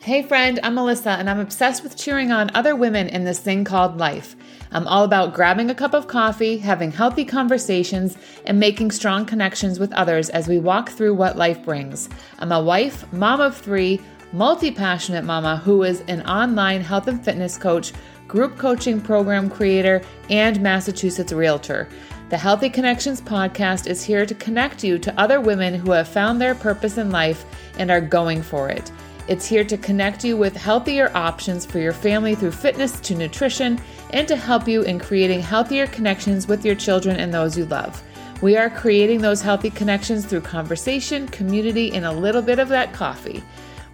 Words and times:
Hey, 0.00 0.22
friend, 0.22 0.60
I'm 0.62 0.76
Melissa, 0.76 1.10
and 1.10 1.28
I'm 1.28 1.40
obsessed 1.40 1.82
with 1.82 1.96
cheering 1.96 2.30
on 2.30 2.52
other 2.54 2.76
women 2.76 3.08
in 3.08 3.24
this 3.24 3.40
thing 3.40 3.64
called 3.64 3.98
life. 3.98 4.36
I'm 4.70 4.86
all 4.86 5.02
about 5.02 5.34
grabbing 5.34 5.70
a 5.70 5.74
cup 5.74 5.92
of 5.92 6.06
coffee, 6.06 6.56
having 6.56 6.92
healthy 6.92 7.24
conversations, 7.24 8.16
and 8.46 8.60
making 8.60 8.92
strong 8.92 9.26
connections 9.26 9.80
with 9.80 9.92
others 9.94 10.30
as 10.30 10.46
we 10.46 10.60
walk 10.60 10.90
through 10.90 11.14
what 11.14 11.36
life 11.36 11.64
brings. 11.64 12.08
I'm 12.38 12.52
a 12.52 12.62
wife, 12.62 13.12
mom 13.12 13.40
of 13.40 13.56
three, 13.56 14.00
multi 14.32 14.70
passionate 14.70 15.24
mama 15.24 15.56
who 15.56 15.82
is 15.82 16.02
an 16.02 16.22
online 16.22 16.80
health 16.80 17.08
and 17.08 17.22
fitness 17.22 17.58
coach, 17.58 17.92
group 18.28 18.56
coaching 18.56 19.00
program 19.00 19.50
creator, 19.50 20.00
and 20.30 20.62
Massachusetts 20.62 21.32
realtor. 21.32 21.88
The 22.30 22.38
Healthy 22.38 22.70
Connections 22.70 23.20
podcast 23.20 23.88
is 23.88 24.04
here 24.04 24.26
to 24.26 24.34
connect 24.36 24.84
you 24.84 24.98
to 25.00 25.20
other 25.20 25.40
women 25.40 25.74
who 25.74 25.90
have 25.90 26.06
found 26.06 26.40
their 26.40 26.54
purpose 26.54 26.98
in 26.98 27.10
life 27.10 27.44
and 27.78 27.90
are 27.90 28.00
going 28.00 28.42
for 28.42 28.68
it. 28.68 28.92
It's 29.28 29.44
here 29.44 29.64
to 29.64 29.76
connect 29.76 30.24
you 30.24 30.38
with 30.38 30.56
healthier 30.56 31.10
options 31.14 31.66
for 31.66 31.78
your 31.78 31.92
family 31.92 32.34
through 32.34 32.52
fitness 32.52 32.98
to 33.00 33.14
nutrition 33.14 33.78
and 34.14 34.26
to 34.26 34.36
help 34.36 34.66
you 34.66 34.80
in 34.84 34.98
creating 34.98 35.42
healthier 35.42 35.86
connections 35.86 36.48
with 36.48 36.64
your 36.64 36.74
children 36.74 37.16
and 37.16 37.32
those 37.32 37.56
you 37.56 37.66
love. 37.66 38.02
We 38.40 38.56
are 38.56 38.70
creating 38.70 39.20
those 39.20 39.42
healthy 39.42 39.68
connections 39.68 40.24
through 40.24 40.40
conversation, 40.40 41.28
community, 41.28 41.92
and 41.92 42.06
a 42.06 42.10
little 42.12 42.40
bit 42.40 42.58
of 42.58 42.70
that 42.70 42.94
coffee. 42.94 43.42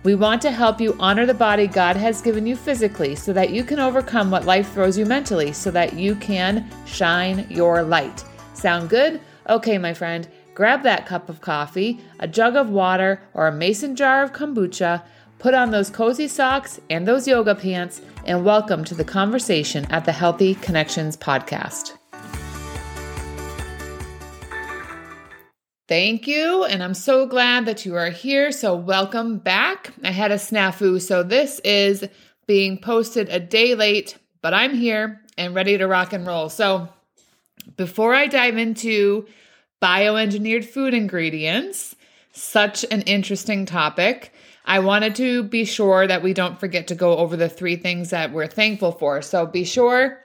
We 0.05 0.15
want 0.15 0.41
to 0.43 0.53
help 0.53 0.81
you 0.81 0.97
honor 1.01 1.27
the 1.27 1.35
body 1.35 1.67
God 1.67 1.97
has 1.97 2.23
given 2.23 2.47
you 2.47 2.55
physically 2.55 3.17
so 3.17 3.33
that 3.33 3.51
you 3.51 3.65
can 3.65 3.81
overcome 3.81 4.31
what 4.31 4.45
life 4.45 4.73
throws 4.73 4.97
you 4.97 5.05
mentally 5.05 5.53
so 5.53 5.73
that 5.73 5.95
you 5.95 6.15
can 6.15 6.71
shine 6.87 7.45
your 7.51 7.83
light. 7.83 8.23
Sound 8.53 8.89
good? 8.89 9.21
Okay, 9.49 9.79
my 9.79 9.95
friend, 9.95 10.29
grab 10.55 10.85
that 10.85 11.07
cup 11.07 11.29
of 11.29 11.41
coffee, 11.41 12.01
a 12.21 12.29
jug 12.29 12.55
of 12.55 12.69
water, 12.69 13.21
or 13.33 13.49
a 13.49 13.53
mason 13.53 13.97
jar 13.97 14.23
of 14.23 14.33
kombucha 14.33 15.03
Put 15.45 15.53
on 15.53 15.73
those 15.73 15.91
cozy 15.91 16.27
socks 16.27 16.81
and 16.89 17.07
those 17.07 17.29
yoga 17.29 17.55
pants, 17.55 18.01
and 18.25 18.47
welcome 18.47 18.83
to 18.85 18.95
the 18.95 19.05
conversation 19.05 19.85
at 19.91 20.07
the 20.07 20.13
Healthy 20.13 20.55
Connections 20.55 21.19
podcast. 21.19 21.93
Thank 25.87 26.27
you, 26.27 26.65
and 26.65 26.83
I'm 26.83 26.95
so 26.95 27.27
glad 27.27 27.67
that 27.67 27.85
you 27.85 27.95
are 27.95 28.09
here. 28.09 28.53
So, 28.53 28.75
welcome 28.75 29.37
back. 29.37 29.93
I 30.03 30.13
had 30.13 30.33
a 30.33 30.37
snafu, 30.37 30.99
so 30.99 31.23
this 31.23 31.59
is 31.59 32.09
being 32.47 32.79
posted 32.79 33.29
a 33.29 33.39
day 33.39 33.75
late, 33.75 34.17
but 34.41 34.55
I'm 34.55 34.73
here 34.73 35.21
and 35.37 35.55
ready 35.55 35.77
to 35.77 35.87
rock 35.87 36.15
and 36.15 36.27
roll. 36.27 36.49
So, 36.49 36.89
before 37.77 38.15
I 38.15 38.29
dive 38.29 38.57
into 38.57 39.27
bioengineered 39.83 40.65
food 40.65 40.95
ingredients, 40.95 41.95
such 42.33 42.87
an 42.91 43.03
interesting 43.03 43.67
topic. 43.67 44.33
I 44.65 44.79
wanted 44.79 45.15
to 45.17 45.43
be 45.43 45.65
sure 45.65 46.07
that 46.07 46.23
we 46.23 46.33
don't 46.33 46.59
forget 46.59 46.89
to 46.89 46.95
go 46.95 47.17
over 47.19 47.37
the 47.37 47.49
three 47.49 47.77
things 47.77 48.11
that 48.11 48.33
we're 48.33 48.47
thankful 48.47 48.93
for. 48.93 49.21
So 49.21 49.47
be 49.47 49.65
sure 49.65 50.19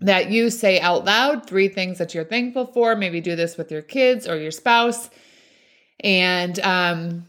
that 0.00 0.30
you 0.30 0.50
say 0.50 0.80
out 0.80 1.04
loud 1.04 1.46
three 1.46 1.68
things 1.68 1.98
that 1.98 2.14
you're 2.14 2.24
thankful 2.24 2.66
for. 2.66 2.96
Maybe 2.96 3.20
do 3.20 3.36
this 3.36 3.56
with 3.56 3.70
your 3.70 3.82
kids 3.82 4.26
or 4.26 4.36
your 4.36 4.50
spouse. 4.50 5.10
And 6.00 6.58
um, 6.60 7.26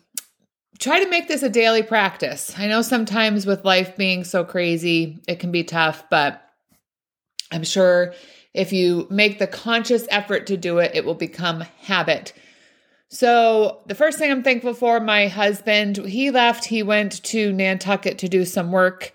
try 0.80 1.04
to 1.04 1.10
make 1.10 1.28
this 1.28 1.44
a 1.44 1.50
daily 1.50 1.84
practice. 1.84 2.58
I 2.58 2.68
know 2.68 2.82
sometimes 2.82 3.46
with 3.46 3.66
life 3.66 3.96
being 3.96 4.24
so 4.24 4.44
crazy, 4.44 5.22
it 5.28 5.40
can 5.40 5.52
be 5.52 5.64
tough, 5.64 6.06
but 6.10 6.42
I'm 7.52 7.64
sure 7.64 8.14
if 8.54 8.74
you 8.74 9.08
make 9.10 9.38
the 9.38 9.48
conscious 9.48 10.08
effort 10.10 10.48
to 10.48 10.58
do 10.58 10.80
it, 10.80 10.92
it 10.96 11.06
will 11.06 11.16
become 11.16 11.62
habit. 11.82 12.34
So, 13.14 13.82
the 13.88 13.96
first 13.96 14.18
thing 14.18 14.32
I'm 14.32 14.42
thankful 14.42 14.74
for, 14.74 15.02
my 15.02 15.28
husband, 15.28 15.98
he 15.98 16.32
left, 16.32 16.64
he 16.64 16.82
went 16.82 17.22
to 17.26 17.52
Nantucket 17.52 18.20
to 18.20 18.30
do 18.30 18.46
some 18.46 18.72
work 18.72 19.12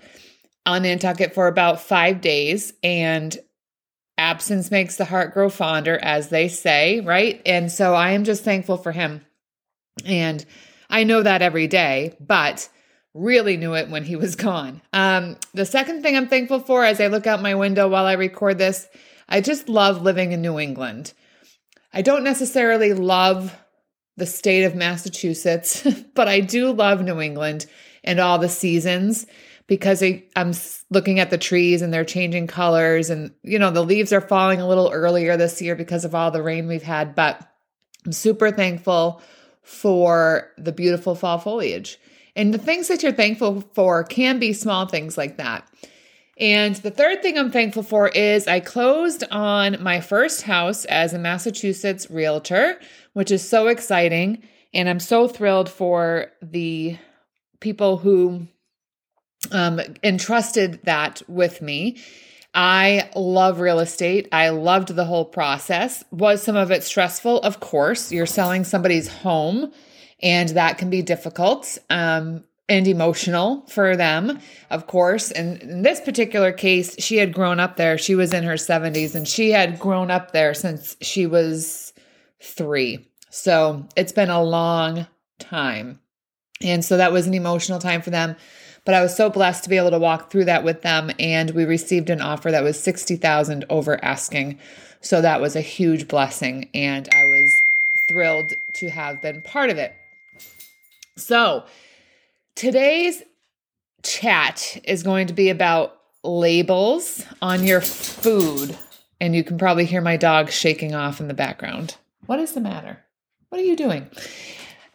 on 0.66 0.82
Nantucket 0.82 1.32
for 1.32 1.46
about 1.46 1.80
five 1.80 2.20
days. 2.20 2.74
And 2.82 3.36
absence 4.18 4.70
makes 4.70 4.96
the 4.96 5.06
heart 5.06 5.32
grow 5.32 5.48
fonder, 5.48 5.98
as 5.98 6.28
they 6.28 6.48
say, 6.48 7.00
right? 7.00 7.40
And 7.46 7.72
so 7.72 7.94
I 7.94 8.10
am 8.10 8.24
just 8.24 8.44
thankful 8.44 8.76
for 8.76 8.92
him. 8.92 9.24
And 10.04 10.44
I 10.90 11.04
know 11.04 11.22
that 11.22 11.40
every 11.40 11.66
day, 11.66 12.14
but 12.20 12.68
really 13.14 13.56
knew 13.56 13.74
it 13.74 13.88
when 13.88 14.04
he 14.04 14.16
was 14.16 14.36
gone. 14.36 14.82
Um, 14.92 15.36
the 15.54 15.64
second 15.64 16.02
thing 16.02 16.18
I'm 16.18 16.28
thankful 16.28 16.60
for 16.60 16.84
as 16.84 17.00
I 17.00 17.06
look 17.06 17.26
out 17.26 17.40
my 17.40 17.54
window 17.54 17.88
while 17.88 18.04
I 18.04 18.12
record 18.12 18.58
this, 18.58 18.88
I 19.26 19.40
just 19.40 19.70
love 19.70 20.02
living 20.02 20.32
in 20.32 20.42
New 20.42 20.58
England. 20.58 21.14
I 21.94 22.02
don't 22.02 22.24
necessarily 22.24 22.92
love 22.92 23.56
the 24.16 24.26
state 24.26 24.64
of 24.64 24.74
Massachusetts, 24.74 25.86
but 26.14 26.28
I 26.28 26.40
do 26.40 26.72
love 26.72 27.02
New 27.02 27.20
England 27.20 27.66
and 28.04 28.18
all 28.18 28.38
the 28.38 28.48
seasons 28.48 29.26
because 29.66 30.02
I, 30.02 30.24
am 30.36 30.52
looking 30.90 31.18
at 31.18 31.30
the 31.30 31.38
trees 31.38 31.82
and 31.82 31.92
they're 31.92 32.04
changing 32.04 32.46
colors 32.46 33.10
and 33.10 33.32
you 33.42 33.58
know 33.58 33.72
the 33.72 33.82
leaves 33.82 34.12
are 34.12 34.20
falling 34.20 34.60
a 34.60 34.68
little 34.68 34.90
earlier 34.92 35.36
this 35.36 35.60
year 35.60 35.74
because 35.74 36.04
of 36.04 36.14
all 36.14 36.30
the 36.30 36.42
rain 36.42 36.68
we've 36.68 36.84
had 36.84 37.16
but 37.16 37.40
I'm 38.06 38.12
super 38.12 38.52
thankful 38.52 39.20
for 39.62 40.52
the 40.56 40.70
beautiful 40.70 41.16
fall 41.16 41.38
foliage. 41.38 41.98
And 42.36 42.54
the 42.54 42.58
things 42.58 42.86
that 42.86 43.02
you're 43.02 43.10
thankful 43.10 43.62
for 43.74 44.04
can 44.04 44.38
be 44.38 44.52
small 44.52 44.86
things 44.86 45.18
like 45.18 45.38
that. 45.38 45.68
And 46.38 46.76
the 46.76 46.90
third 46.90 47.22
thing 47.22 47.36
I'm 47.36 47.50
thankful 47.50 47.82
for 47.82 48.08
is 48.08 48.46
I 48.46 48.60
closed 48.60 49.24
on 49.30 49.82
my 49.82 50.00
first 50.00 50.42
house 50.42 50.84
as 50.84 51.14
a 51.14 51.18
Massachusetts 51.18 52.08
realtor, 52.10 52.78
which 53.16 53.30
is 53.30 53.48
so 53.48 53.68
exciting. 53.68 54.42
And 54.74 54.90
I'm 54.90 55.00
so 55.00 55.26
thrilled 55.26 55.70
for 55.70 56.26
the 56.42 56.98
people 57.60 57.96
who 57.96 58.46
um, 59.50 59.80
entrusted 60.04 60.80
that 60.84 61.22
with 61.26 61.62
me. 61.62 61.96
I 62.52 63.08
love 63.16 63.58
real 63.58 63.78
estate. 63.78 64.28
I 64.32 64.50
loved 64.50 64.88
the 64.88 65.06
whole 65.06 65.24
process. 65.24 66.04
Was 66.10 66.42
some 66.42 66.56
of 66.56 66.70
it 66.70 66.84
stressful? 66.84 67.40
Of 67.40 67.58
course. 67.58 68.12
You're 68.12 68.26
selling 68.26 68.64
somebody's 68.64 69.08
home, 69.08 69.72
and 70.22 70.50
that 70.50 70.76
can 70.76 70.90
be 70.90 71.00
difficult. 71.00 71.78
Um, 71.88 72.44
and 72.68 72.86
emotional 72.86 73.64
for 73.68 73.96
them, 73.96 74.40
of 74.68 74.88
course. 74.88 75.30
And 75.30 75.62
in 75.62 75.82
this 75.82 76.00
particular 76.00 76.52
case, 76.52 76.96
she 76.98 77.16
had 77.16 77.32
grown 77.32 77.60
up 77.60 77.76
there. 77.76 77.96
She 77.96 78.14
was 78.14 78.34
in 78.34 78.42
her 78.44 78.54
70s 78.54 79.14
and 79.14 79.26
she 79.26 79.52
had 79.52 79.78
grown 79.78 80.10
up 80.10 80.32
there 80.32 80.52
since 80.52 80.96
she 81.00 81.26
was 81.26 81.85
three. 82.46 83.06
So 83.30 83.86
it's 83.96 84.12
been 84.12 84.30
a 84.30 84.42
long 84.42 85.06
time. 85.38 86.00
And 86.62 86.84
so 86.84 86.96
that 86.96 87.12
was 87.12 87.26
an 87.26 87.34
emotional 87.34 87.78
time 87.78 88.02
for 88.02 88.10
them. 88.10 88.36
But 88.84 88.94
I 88.94 89.02
was 89.02 89.16
so 89.16 89.28
blessed 89.28 89.64
to 89.64 89.70
be 89.70 89.76
able 89.76 89.90
to 89.90 89.98
walk 89.98 90.30
through 90.30 90.44
that 90.46 90.64
with 90.64 90.82
them. 90.82 91.10
And 91.18 91.50
we 91.50 91.64
received 91.64 92.08
an 92.08 92.20
offer 92.20 92.50
that 92.50 92.62
was 92.62 92.80
60,000 92.80 93.64
over 93.68 94.02
asking. 94.04 94.58
So 95.00 95.20
that 95.20 95.40
was 95.40 95.56
a 95.56 95.60
huge 95.60 96.08
blessing. 96.08 96.70
And 96.72 97.08
I 97.12 97.24
was 97.24 97.52
thrilled 98.08 98.54
to 98.74 98.88
have 98.90 99.20
been 99.20 99.42
part 99.42 99.70
of 99.70 99.78
it. 99.78 99.92
So, 101.16 101.64
Today's 102.56 103.22
chat 104.02 104.80
is 104.84 105.02
going 105.02 105.26
to 105.26 105.34
be 105.34 105.50
about 105.50 105.94
labels 106.24 107.22
on 107.42 107.64
your 107.64 107.82
food. 107.82 108.78
And 109.20 109.36
you 109.36 109.44
can 109.44 109.58
probably 109.58 109.84
hear 109.84 110.00
my 110.00 110.16
dog 110.16 110.50
shaking 110.50 110.94
off 110.94 111.20
in 111.20 111.28
the 111.28 111.34
background. 111.34 111.96
What 112.26 112.40
is 112.40 112.52
the 112.52 112.60
matter? 112.60 112.98
What 113.48 113.60
are 113.60 113.64
you 113.64 113.76
doing? 113.76 114.08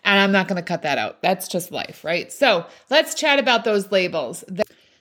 And 0.04 0.20
I'm 0.20 0.32
not 0.32 0.48
going 0.48 0.62
to 0.62 0.68
cut 0.68 0.82
that 0.84 0.98
out. 0.98 1.22
That's 1.22 1.48
just 1.48 1.72
life, 1.72 2.04
right? 2.04 2.32
So 2.32 2.66
let's 2.90 3.16
chat 3.16 3.40
about 3.40 3.64
those 3.64 3.92
labels. 3.92 4.44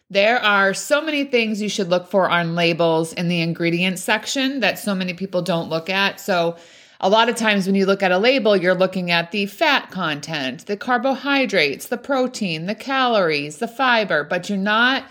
There 0.09 0.39
are 0.39 0.75
so 0.75 1.01
many 1.01 1.25
things 1.25 1.63
you 1.63 1.69
should 1.69 1.89
look 1.89 2.09
for 2.09 2.29
on 2.29 2.55
labels 2.55 3.13
in 3.13 3.29
the 3.29 3.41
ingredients 3.41 4.03
section 4.03 4.61
that 4.61 4.79
so 4.79 4.95
many 4.95 5.15
people 5.15 5.43
don't 5.43 5.69
look 5.69 5.89
at. 5.89 6.21
So 6.21 6.57
a 7.01 7.09
lot 7.09 7.29
of 7.29 7.37
times 7.37 7.67
when 7.67 7.75
you 7.75 7.87
look 7.87 8.03
at 8.03 8.13
a 8.13 8.19
label, 8.19 8.57
you're 8.57 8.75
looking 8.75 9.11
at 9.11 9.31
the 9.31 9.47
fat 9.47 9.91
content, 9.91 10.67
the 10.67 10.77
carbohydrates, 10.77 11.87
the 11.87 11.97
protein, 11.97 12.67
the 12.67 12.75
calories, 12.75 13.59
the 13.59 13.69
fiber, 13.69 14.23
but 14.25 14.49
you're 14.49 14.59
not. 14.59 15.05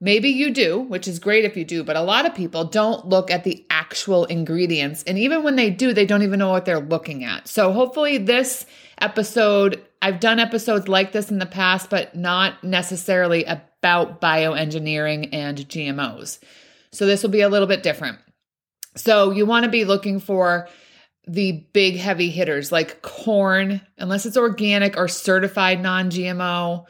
Maybe 0.00 0.30
you 0.30 0.50
do, 0.50 0.80
which 0.80 1.08
is 1.08 1.18
great 1.18 1.44
if 1.44 1.56
you 1.56 1.64
do, 1.64 1.84
but 1.84 1.96
a 1.96 2.02
lot 2.02 2.26
of 2.26 2.34
people 2.34 2.64
don't 2.64 3.06
look 3.06 3.30
at 3.30 3.44
the 3.44 3.64
actual 3.70 4.24
ingredients. 4.24 5.02
And 5.04 5.18
even 5.18 5.42
when 5.42 5.56
they 5.56 5.70
do, 5.70 5.92
they 5.92 6.04
don't 6.04 6.22
even 6.22 6.40
know 6.40 6.50
what 6.50 6.64
they're 6.64 6.80
looking 6.80 7.24
at. 7.24 7.48
So 7.48 7.72
hopefully, 7.72 8.18
this 8.18 8.66
episode, 9.00 9.82
I've 10.02 10.20
done 10.20 10.40
episodes 10.40 10.88
like 10.88 11.12
this 11.12 11.30
in 11.30 11.38
the 11.38 11.46
past, 11.46 11.90
but 11.90 12.14
not 12.14 12.62
necessarily 12.64 13.44
about 13.44 14.20
bioengineering 14.20 15.30
and 15.32 15.58
GMOs. 15.58 16.38
So 16.92 17.06
this 17.06 17.22
will 17.22 17.30
be 17.30 17.40
a 17.40 17.48
little 17.48 17.68
bit 17.68 17.82
different. 17.82 18.18
So 18.96 19.30
you 19.30 19.46
want 19.46 19.64
to 19.64 19.70
be 19.70 19.84
looking 19.84 20.20
for 20.20 20.68
the 21.26 21.66
big 21.72 21.96
heavy 21.96 22.30
hitters 22.30 22.70
like 22.70 23.02
corn, 23.02 23.80
unless 23.98 24.26
it's 24.26 24.36
organic 24.36 24.96
or 24.96 25.08
certified 25.08 25.80
non 25.80 26.10
GMO, 26.10 26.84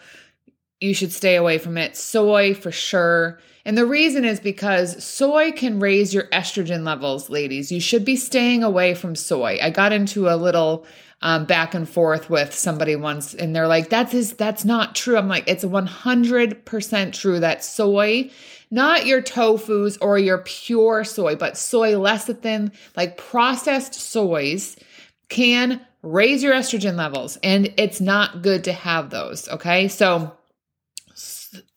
you 0.85 0.95
should 0.95 1.13
stay 1.13 1.37
away 1.37 1.59
from 1.59 1.77
it. 1.79 1.97
Soy 1.97 2.55
for 2.55 2.71
sure. 2.71 3.41
And 3.65 3.79
the 3.79 3.87
reason 3.87 4.25
is 4.25 4.41
because 4.41 5.03
soy 5.03 5.51
can 5.53 5.81
raise 5.81 6.13
your 6.13 6.25
estrogen 6.25 6.85
levels, 6.85 7.31
ladies. 7.31 7.73
You 7.73 7.81
should 7.81 8.05
be 8.05 8.17
staying 8.17 8.63
away 8.63 8.95
from 8.95 9.17
soy. 9.17 9.59
I 9.63 9.71
got 9.71 9.93
into 9.93 10.29
a 10.29 10.37
little 10.37 10.87
um, 11.23 11.47
back 11.47 11.75
and 11.75 11.89
forth 11.89 12.29
with 12.29 12.55
somebody 12.55 12.97
once, 12.97 13.33
and 13.35 13.57
they're 13.57 13.67
like, 13.67 13.89
"That's 13.89 14.13
is 14.13 14.35
that's 14.35 14.67
not 14.67 14.95
true." 14.95 15.17
I'm 15.17 15.29
like, 15.29 15.49
"It's 15.49 15.65
100% 15.65 17.15
true 17.15 17.41
that 17.41 17.65
soy." 17.65 18.31
Not 18.71 19.07
your 19.07 19.23
tofus 19.23 19.97
or 20.01 20.19
your 20.19 20.39
pure 20.39 21.05
soy, 21.05 21.37
but 21.37 21.57
soy 21.57 21.93
lecithin, 21.93 22.73
like 22.97 23.17
processed 23.17 23.95
soys, 23.95 24.77
can 25.29 25.81
raise 26.03 26.43
your 26.43 26.53
estrogen 26.53 26.97
levels, 26.97 27.39
and 27.43 27.73
it's 27.77 28.01
not 28.01 28.43
good 28.43 28.65
to 28.65 28.73
have 28.73 29.11
those. 29.11 29.49
Okay. 29.49 29.89
So, 29.89 30.33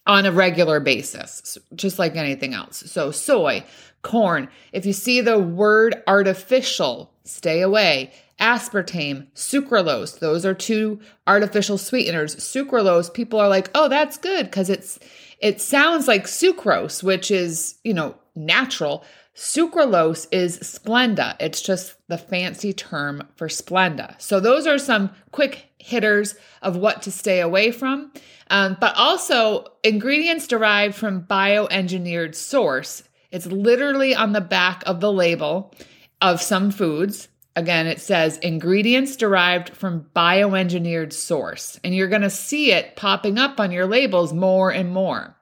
on 0.06 0.26
a 0.26 0.32
regular 0.32 0.80
basis, 0.80 1.58
just 1.76 2.00
like 2.00 2.16
anything 2.16 2.54
else. 2.54 2.84
So, 2.90 3.12
soy, 3.12 3.64
corn, 4.02 4.48
if 4.72 4.86
you 4.86 4.94
see 4.94 5.22
the 5.22 5.40
word 5.40 6.02
artificial, 6.08 7.12
stay 7.24 7.62
away. 7.62 8.14
Aspartame, 8.40 9.28
sucralose, 9.34 10.20
those 10.20 10.46
are 10.46 10.54
two 10.54 11.00
artificial 11.26 11.78
sweeteners. 11.78 12.36
Sucralose, 12.36 13.12
people 13.12 13.40
are 13.40 13.50
like, 13.50 13.72
oh, 13.74 13.90
that's 13.90 14.18
good 14.18 14.46
because 14.46 14.70
it's 14.70 15.00
it 15.40 15.60
sounds 15.60 16.08
like 16.08 16.26
sucrose, 16.26 17.04
which 17.04 17.32
is, 17.32 17.76
you 17.84 17.94
know, 17.94 18.16
natural. 18.36 19.04
Sucralose 19.38 20.26
is 20.32 20.58
Splenda. 20.60 21.36
It's 21.40 21.62
just 21.62 21.96
the 22.08 22.18
fancy 22.18 22.74
term 22.74 23.22
for 23.36 23.48
Splenda. 23.48 24.20
So, 24.20 24.40
those 24.40 24.66
are 24.66 24.80
some 24.80 25.12
quick 25.32 25.70
hitters 25.78 26.34
of 26.64 26.76
what 26.76 27.04
to 27.04 27.12
stay 27.12 27.40
away 27.40 27.70
from. 27.70 28.12
Um, 28.50 28.78
but 28.82 28.96
also, 28.96 29.68
ingredients 29.84 30.48
derived 30.48 30.96
from 30.96 31.22
bioengineered 31.22 32.34
source. 32.34 33.04
It's 33.32 33.46
literally 33.46 34.16
on 34.16 34.32
the 34.32 34.42
back 34.42 34.82
of 34.88 35.02
the 35.02 35.14
label 35.14 35.72
of 36.20 36.42
some 36.42 36.72
foods. 36.72 37.28
Again, 37.56 37.86
it 37.86 38.02
says 38.02 38.38
ingredients 38.40 39.16
derived 39.16 39.70
from 39.70 40.08
bioengineered 40.16 41.14
source. 41.14 41.80
And 41.84 41.94
you're 41.94 42.08
going 42.08 42.24
to 42.24 42.32
see 42.32 42.72
it 42.72 42.96
popping 42.96 43.38
up 43.38 43.60
on 43.60 43.72
your 43.72 43.86
labels 43.86 44.34
more 44.34 44.72
and 44.72 44.92
more 44.92 45.37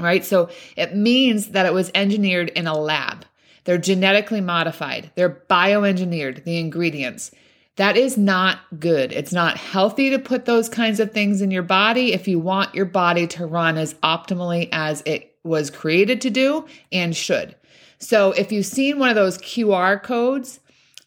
right? 0.00 0.24
So 0.24 0.48
it 0.76 0.96
means 0.96 1.48
that 1.48 1.66
it 1.66 1.74
was 1.74 1.90
engineered 1.94 2.48
in 2.50 2.66
a 2.66 2.76
lab. 2.78 3.24
They're 3.64 3.78
genetically 3.78 4.40
modified, 4.40 5.12
they're 5.14 5.44
bioengineered, 5.48 6.44
the 6.44 6.58
ingredients. 6.58 7.30
That 7.76 7.96
is 7.96 8.18
not 8.18 8.58
good. 8.78 9.12
It's 9.12 9.32
not 9.32 9.56
healthy 9.56 10.10
to 10.10 10.18
put 10.18 10.44
those 10.44 10.68
kinds 10.68 11.00
of 11.00 11.12
things 11.12 11.40
in 11.40 11.50
your 11.50 11.62
body 11.62 12.12
if 12.12 12.28
you 12.28 12.38
want 12.38 12.74
your 12.74 12.84
body 12.84 13.26
to 13.28 13.46
run 13.46 13.78
as 13.78 13.94
optimally 13.94 14.68
as 14.72 15.02
it 15.06 15.34
was 15.42 15.70
created 15.70 16.20
to 16.20 16.30
do 16.30 16.66
and 16.90 17.16
should. 17.16 17.56
So, 17.98 18.32
if 18.32 18.52
you've 18.52 18.66
seen 18.66 18.98
one 18.98 19.08
of 19.08 19.14
those 19.14 19.38
QR 19.38 20.02
codes 20.02 20.60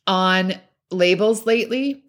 on 0.08 0.54
labels 0.92 1.46
lately, 1.46 2.04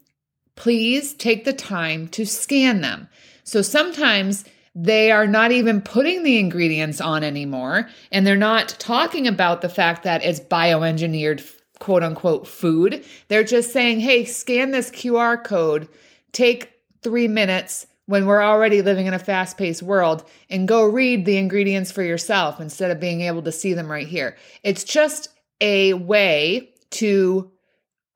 please 0.54 1.12
take 1.12 1.44
the 1.44 1.52
time 1.52 2.08
to 2.08 2.24
scan 2.24 2.80
them. 2.80 3.08
So, 3.44 3.62
sometimes 3.62 4.44
they 4.78 5.10
are 5.10 5.26
not 5.26 5.52
even 5.52 5.80
putting 5.80 6.22
the 6.22 6.38
ingredients 6.38 7.00
on 7.00 7.24
anymore. 7.24 7.88
And 8.12 8.26
they're 8.26 8.36
not 8.36 8.68
talking 8.78 9.26
about 9.26 9.62
the 9.62 9.70
fact 9.70 10.02
that 10.02 10.22
it's 10.22 10.38
bioengineered, 10.38 11.42
quote 11.78 12.02
unquote, 12.02 12.46
food. 12.46 13.02
They're 13.28 13.42
just 13.42 13.72
saying, 13.72 14.00
hey, 14.00 14.26
scan 14.26 14.72
this 14.72 14.90
QR 14.90 15.42
code, 15.42 15.88
take 16.32 16.74
three 17.02 17.26
minutes 17.26 17.86
when 18.04 18.26
we're 18.26 18.42
already 18.42 18.82
living 18.82 19.06
in 19.06 19.14
a 19.14 19.18
fast 19.18 19.56
paced 19.56 19.82
world 19.82 20.28
and 20.50 20.68
go 20.68 20.84
read 20.84 21.24
the 21.24 21.38
ingredients 21.38 21.90
for 21.90 22.02
yourself 22.02 22.60
instead 22.60 22.90
of 22.90 23.00
being 23.00 23.22
able 23.22 23.42
to 23.42 23.52
see 23.52 23.72
them 23.72 23.90
right 23.90 24.06
here. 24.06 24.36
It's 24.62 24.84
just 24.84 25.30
a 25.62 25.94
way 25.94 26.74
to 26.90 27.50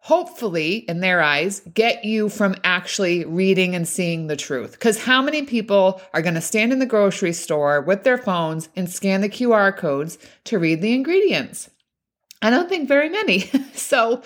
hopefully, 0.01 0.77
in 0.89 1.01
their 1.01 1.23
eyes, 1.23 1.61
get 1.75 2.05
you 2.05 2.29
from 2.29 2.57
actually 2.65 3.25
reading 3.25 3.75
and 3.75 3.87
seeing 3.87 4.27
the 4.27 4.37
truth. 4.37 4.73
Because 4.73 5.03
how 5.03 5.23
many 5.23 5.43
people 5.43 6.01
are 6.15 6.23
going 6.23 6.35
to 6.35 6.41
stand 6.41 6.73
in 6.73 6.79
the 6.79 6.87
grocery 6.87 7.33
store 7.33 7.83
with 7.83 8.03
their 8.03 8.19
phones 8.19 8.71
and 8.75 8.91
scan 8.91 9.21
the 9.21 9.29
QR 9.29 9.77
codes 9.77 10.19
to 10.45 10.59
read 10.59 10.81
the 10.81 10.95
ingredients? 10.95 11.71
I 12.43 12.51
don't 12.51 12.69
think 12.69 12.89
very 12.89 13.11
many. 13.11 13.41
so, 13.75 14.23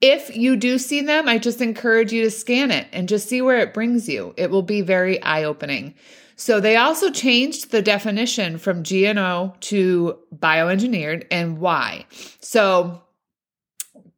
if 0.00 0.36
you 0.36 0.56
do 0.56 0.78
see 0.78 1.00
them, 1.00 1.28
I 1.28 1.38
just 1.38 1.60
encourage 1.60 2.12
you 2.12 2.22
to 2.22 2.30
scan 2.30 2.70
it 2.70 2.88
and 2.92 3.08
just 3.08 3.28
see 3.28 3.42
where 3.42 3.58
it 3.58 3.74
brings 3.74 4.08
you. 4.08 4.34
It 4.36 4.50
will 4.50 4.62
be 4.62 4.80
very 4.80 5.20
eye 5.22 5.44
opening. 5.44 5.94
So, 6.36 6.60
they 6.60 6.76
also 6.76 7.10
changed 7.10 7.72
the 7.72 7.82
definition 7.82 8.56
from 8.56 8.84
GMO 8.84 9.58
to 9.60 10.18
bioengineered 10.34 11.26
and 11.32 11.58
why. 11.58 12.06
So, 12.40 13.02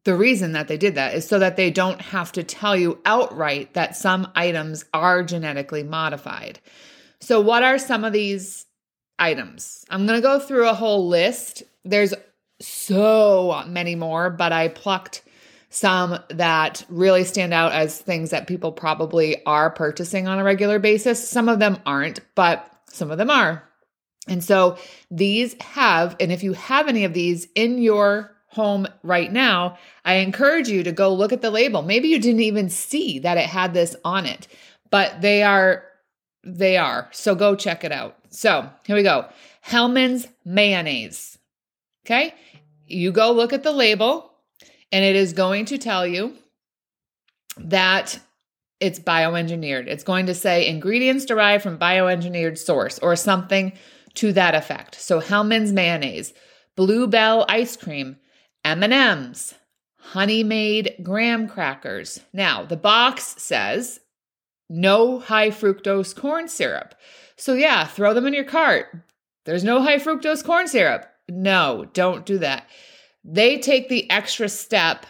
the 0.05 0.15
reason 0.15 0.53
that 0.53 0.67
they 0.67 0.77
did 0.77 0.95
that 0.95 1.15
is 1.15 1.27
so 1.27 1.39
that 1.39 1.57
they 1.57 1.71
don't 1.71 1.99
have 1.99 2.31
to 2.33 2.43
tell 2.43 2.77
you 2.77 2.99
outright 3.05 3.73
that 3.73 3.97
some 3.97 4.31
items 4.35 4.85
are 4.93 5.23
genetically 5.23 5.83
modified. 5.83 6.59
So, 7.19 7.41
what 7.41 7.63
are 7.63 7.79
some 7.79 8.05
of 8.05 8.13
these 8.13 8.67
items? 9.17 9.83
I'm 9.89 10.05
going 10.05 10.17
to 10.17 10.27
go 10.27 10.39
through 10.39 10.69
a 10.69 10.75
whole 10.75 11.07
list. 11.07 11.63
There's 11.83 12.13
so 12.61 13.63
many 13.67 13.95
more, 13.95 14.29
but 14.29 14.51
I 14.51 14.67
plucked 14.67 15.23
some 15.69 16.19
that 16.29 16.85
really 16.87 17.23
stand 17.23 17.53
out 17.53 17.73
as 17.73 17.99
things 17.99 18.29
that 18.29 18.47
people 18.47 18.71
probably 18.71 19.43
are 19.45 19.71
purchasing 19.71 20.27
on 20.27 20.39
a 20.39 20.43
regular 20.43 20.77
basis. 20.77 21.27
Some 21.27 21.49
of 21.49 21.59
them 21.59 21.79
aren't, 21.85 22.19
but 22.35 22.71
some 22.87 23.11
of 23.11 23.17
them 23.17 23.31
are. 23.31 23.67
And 24.27 24.43
so 24.43 24.77
these 25.09 25.55
have, 25.61 26.15
and 26.19 26.31
if 26.31 26.43
you 26.43 26.53
have 26.53 26.87
any 26.87 27.05
of 27.05 27.13
these 27.13 27.47
in 27.55 27.79
your 27.79 28.34
home 28.55 28.87
right 29.03 29.31
now, 29.31 29.77
I 30.05 30.15
encourage 30.15 30.69
you 30.69 30.81
to 30.83 30.91
go 30.91 31.13
look 31.13 31.33
at 31.33 31.41
the 31.41 31.51
label. 31.51 31.81
Maybe 31.81 32.07
you 32.07 32.19
didn't 32.19 32.41
even 32.41 32.69
see 32.69 33.19
that 33.19 33.37
it 33.37 33.45
had 33.45 33.73
this 33.73 33.95
on 34.03 34.25
it, 34.25 34.47
but 34.89 35.21
they 35.21 35.43
are 35.43 35.83
they 36.43 36.77
are. 36.77 37.09
So 37.11 37.35
go 37.35 37.55
check 37.55 37.83
it 37.83 37.91
out. 37.91 38.15
So, 38.29 38.69
here 38.85 38.95
we 38.95 39.03
go. 39.03 39.27
Hellmann's 39.61 40.27
mayonnaise. 40.45 41.37
Okay? 42.05 42.33
You 42.85 43.11
go 43.11 43.31
look 43.31 43.51
at 43.51 43.63
the 43.63 43.71
label 43.71 44.31
and 44.91 45.03
it 45.03 45.15
is 45.15 45.33
going 45.33 45.65
to 45.65 45.77
tell 45.77 46.05
you 46.05 46.35
that 47.57 48.19
it's 48.79 48.99
bioengineered. 48.99 49.87
It's 49.87 50.03
going 50.03 50.27
to 50.27 50.35
say 50.35 50.67
ingredients 50.67 51.25
derived 51.25 51.63
from 51.63 51.79
bioengineered 51.79 52.57
source 52.57 52.99
or 52.99 53.15
something 53.15 53.73
to 54.15 54.33
that 54.33 54.53
effect. 54.53 54.95
So 54.95 55.19
Hellmann's 55.19 55.73
mayonnaise, 55.73 56.33
Blue 56.75 57.07
Bell 57.07 57.45
ice 57.49 57.75
cream, 57.75 58.17
M&Ms, 58.65 59.53
Honey 59.99 60.43
Maid 60.43 60.95
graham 61.03 61.47
crackers. 61.47 62.19
Now, 62.33 62.65
the 62.65 62.75
box 62.75 63.35
says 63.37 63.99
no 64.69 65.19
high 65.19 65.51
fructose 65.51 66.15
corn 66.15 66.47
syrup. 66.47 66.95
So 67.37 67.53
yeah, 67.53 67.85
throw 67.85 68.13
them 68.13 68.25
in 68.25 68.33
your 68.33 68.43
cart. 68.43 68.87
There's 69.45 69.63
no 69.63 69.83
high 69.83 69.99
fructose 69.99 70.43
corn 70.43 70.67
syrup. 70.67 71.05
No, 71.29 71.85
don't 71.93 72.25
do 72.25 72.39
that. 72.39 72.67
They 73.23 73.59
take 73.59 73.87
the 73.87 74.09
extra 74.09 74.49
step. 74.49 75.05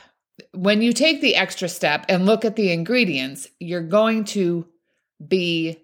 When 0.53 0.81
you 0.81 0.91
take 0.91 1.21
the 1.21 1.35
extra 1.35 1.69
step 1.69 2.05
and 2.09 2.25
look 2.25 2.43
at 2.43 2.57
the 2.57 2.71
ingredients, 2.71 3.47
you're 3.59 3.81
going 3.81 4.25
to 4.25 4.67
be 5.25 5.77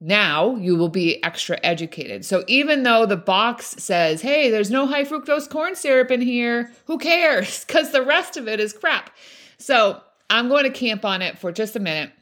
now 0.00 0.54
you 0.56 0.76
will 0.76 0.88
be 0.88 1.22
extra 1.24 1.58
educated. 1.62 2.24
So 2.24 2.44
even 2.46 2.84
though 2.84 3.04
the 3.04 3.16
box 3.16 3.66
says, 3.66 4.22
hey, 4.22 4.50
there's 4.50 4.70
no 4.70 4.86
high 4.86 5.04
fructose 5.04 5.48
corn 5.50 5.74
syrup 5.74 6.10
in 6.10 6.20
here, 6.20 6.72
who 6.86 6.98
cares? 6.98 7.64
Because 7.68 7.92
the 7.92 8.02
rest 8.02 8.36
of 8.36 8.48
it 8.48 8.60
is 8.60 8.72
crap. 8.72 9.10
So 9.58 10.00
I'm 10.30 10.48
going 10.48 10.64
to 10.64 10.70
camp 10.70 11.04
on 11.04 11.22
it 11.22 11.38
for 11.38 11.52
just 11.52 11.76
a 11.76 11.80
minute. 11.80 12.12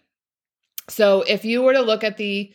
So 0.88 1.22
if 1.22 1.44
you 1.44 1.62
were 1.62 1.72
to 1.74 1.82
look 1.82 2.04
at 2.04 2.16
the 2.16 2.52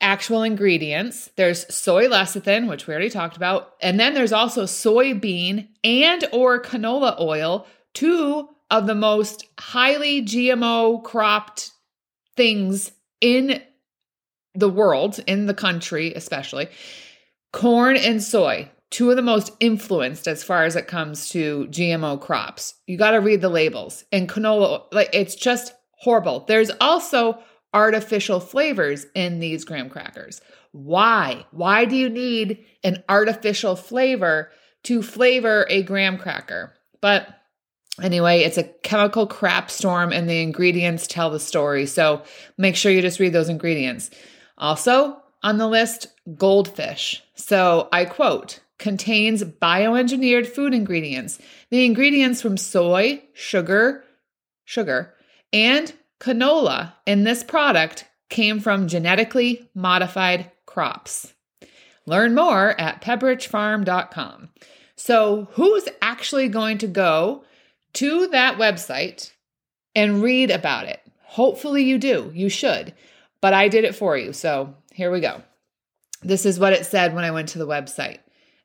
actual 0.00 0.42
ingredients, 0.42 1.30
there's 1.36 1.72
soy 1.72 2.06
lecithin, 2.06 2.68
which 2.68 2.86
we 2.86 2.94
already 2.94 3.10
talked 3.10 3.36
about, 3.36 3.74
and 3.80 3.98
then 3.98 4.14
there's 4.14 4.32
also 4.32 4.64
soybean 4.64 5.68
and 5.84 6.24
or 6.32 6.62
canola 6.62 7.18
oil, 7.20 7.66
two 7.94 8.48
of 8.70 8.86
the 8.86 8.94
most 8.94 9.46
highly 9.58 10.22
GMO 10.22 11.02
cropped 11.02 11.72
things 12.36 12.92
in 13.20 13.62
the 14.54 14.68
world, 14.68 15.20
in 15.26 15.46
the 15.46 15.54
country 15.54 16.12
especially, 16.14 16.68
corn 17.52 17.96
and 17.96 18.22
soy, 18.22 18.70
two 18.90 19.10
of 19.10 19.16
the 19.16 19.22
most 19.22 19.52
influenced 19.60 20.26
as 20.26 20.42
far 20.42 20.64
as 20.64 20.76
it 20.76 20.88
comes 20.88 21.30
to 21.30 21.66
GMO 21.70 22.20
crops. 22.20 22.74
You 22.86 22.98
got 22.98 23.12
to 23.12 23.18
read 23.18 23.40
the 23.40 23.48
labels. 23.48 24.04
And 24.12 24.28
canola, 24.28 24.84
like 24.92 25.10
it's 25.12 25.34
just 25.34 25.72
horrible. 25.98 26.44
There's 26.46 26.70
also 26.80 27.38
artificial 27.72 28.40
flavors 28.40 29.06
in 29.14 29.38
these 29.38 29.64
graham 29.64 29.88
crackers. 29.88 30.40
Why? 30.72 31.46
Why 31.52 31.84
do 31.84 31.96
you 31.96 32.08
need 32.08 32.64
an 32.82 33.02
artificial 33.08 33.76
flavor 33.76 34.50
to 34.84 35.02
flavor 35.02 35.66
a 35.68 35.82
graham 35.82 36.18
cracker? 36.18 36.74
But 37.00 37.36
Anyway, 38.00 38.40
it's 38.40 38.56
a 38.56 38.64
chemical 38.64 39.26
crap 39.26 39.70
storm 39.70 40.12
and 40.12 40.28
the 40.28 40.42
ingredients 40.42 41.06
tell 41.06 41.28
the 41.28 41.40
story. 41.40 41.84
So 41.86 42.22
make 42.56 42.76
sure 42.76 42.90
you 42.90 43.02
just 43.02 43.20
read 43.20 43.32
those 43.32 43.48
ingredients. 43.48 44.10
Also 44.60 45.16
on 45.42 45.58
the 45.58 45.66
list, 45.66 46.08
goldfish. 46.36 47.22
So 47.34 47.88
I 47.90 48.04
quote, 48.04 48.60
contains 48.78 49.42
bioengineered 49.42 50.46
food 50.46 50.74
ingredients. 50.74 51.38
The 51.70 51.84
ingredients 51.84 52.42
from 52.42 52.56
soy, 52.56 53.22
sugar, 53.32 54.04
sugar, 54.64 55.14
and 55.52 55.92
canola 56.20 56.92
in 57.06 57.24
this 57.24 57.42
product 57.42 58.04
came 58.28 58.60
from 58.60 58.86
genetically 58.86 59.68
modified 59.74 60.50
crops. 60.66 61.34
Learn 62.06 62.34
more 62.34 62.78
at 62.80 63.02
pepperidgefarm.com. 63.02 64.50
So, 64.96 65.48
who's 65.52 65.88
actually 66.02 66.48
going 66.48 66.78
to 66.78 66.86
go 66.86 67.44
to 67.94 68.26
that 68.28 68.58
website 68.58 69.32
and 69.94 70.22
read 70.22 70.50
about 70.50 70.86
it? 70.86 71.00
Hopefully, 71.22 71.84
you 71.84 71.98
do. 71.98 72.30
You 72.34 72.48
should. 72.48 72.92
But 73.40 73.54
I 73.54 73.68
did 73.68 73.84
it 73.84 73.94
for 73.94 74.16
you. 74.16 74.32
So, 74.32 74.74
here 74.92 75.10
we 75.10 75.20
go. 75.20 75.42
This 76.22 76.44
is 76.44 76.58
what 76.58 76.72
it 76.72 76.84
said 76.84 77.14
when 77.14 77.24
I 77.24 77.30
went 77.30 77.48
to 77.50 77.58
the 77.58 77.66
website 77.66 78.18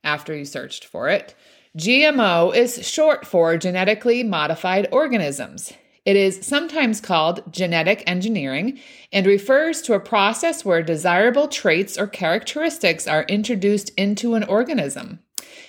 after 0.04 0.36
you 0.36 0.46
searched 0.46 0.86
for 0.86 1.10
it. 1.10 1.34
GMO 1.78 2.56
is 2.56 2.88
short 2.88 3.26
for 3.26 3.58
genetically 3.58 4.24
modified 4.24 4.88
organisms. 4.92 5.74
It 6.06 6.16
is 6.16 6.46
sometimes 6.46 7.02
called 7.02 7.52
genetic 7.52 8.04
engineering 8.06 8.80
and 9.12 9.26
refers 9.26 9.82
to 9.82 9.94
a 9.94 10.00
process 10.00 10.64
where 10.64 10.84
desirable 10.84 11.48
traits 11.48 11.98
or 11.98 12.08
characteristics 12.08 13.08
are 13.08 13.24
introduced 13.24 13.90
into 13.98 14.36
an 14.36 14.44
organism. 14.44 15.20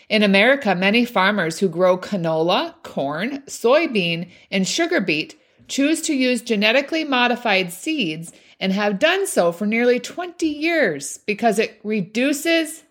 In 0.09 0.23
America, 0.23 0.75
many 0.75 1.05
farmers 1.05 1.59
who 1.59 1.69
grow 1.69 1.97
canola, 1.97 2.75
corn, 2.83 3.43
soybean, 3.47 4.31
and 4.51 4.69
sugar 4.69 5.01
beet 5.01 5.41
choose 5.69 6.03
to 6.03 6.15
use 6.15 6.43
genetically 6.43 7.03
modified 7.03 7.73
seeds 7.73 8.33
and 8.61 8.73
have 8.73 8.99
done 8.99 9.27
so 9.27 9.53
for 9.53 9.67
nearly 9.67 10.01
20 10.01 10.47
years 10.47 11.19
because 11.27 11.59
it 11.59 11.79
reduces, 11.85 12.83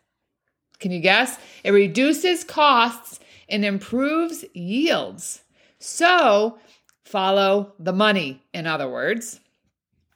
can 0.79 0.91
you 0.91 0.99
guess? 0.99 1.39
It 1.63 1.71
reduces 1.71 2.43
costs 2.43 3.19
and 3.49 3.65
improves 3.65 4.45
yields. 4.53 5.41
So, 5.79 6.59
follow 7.03 7.73
the 7.79 7.93
money, 7.93 8.43
in 8.53 8.67
other 8.67 8.87
words. 8.89 9.39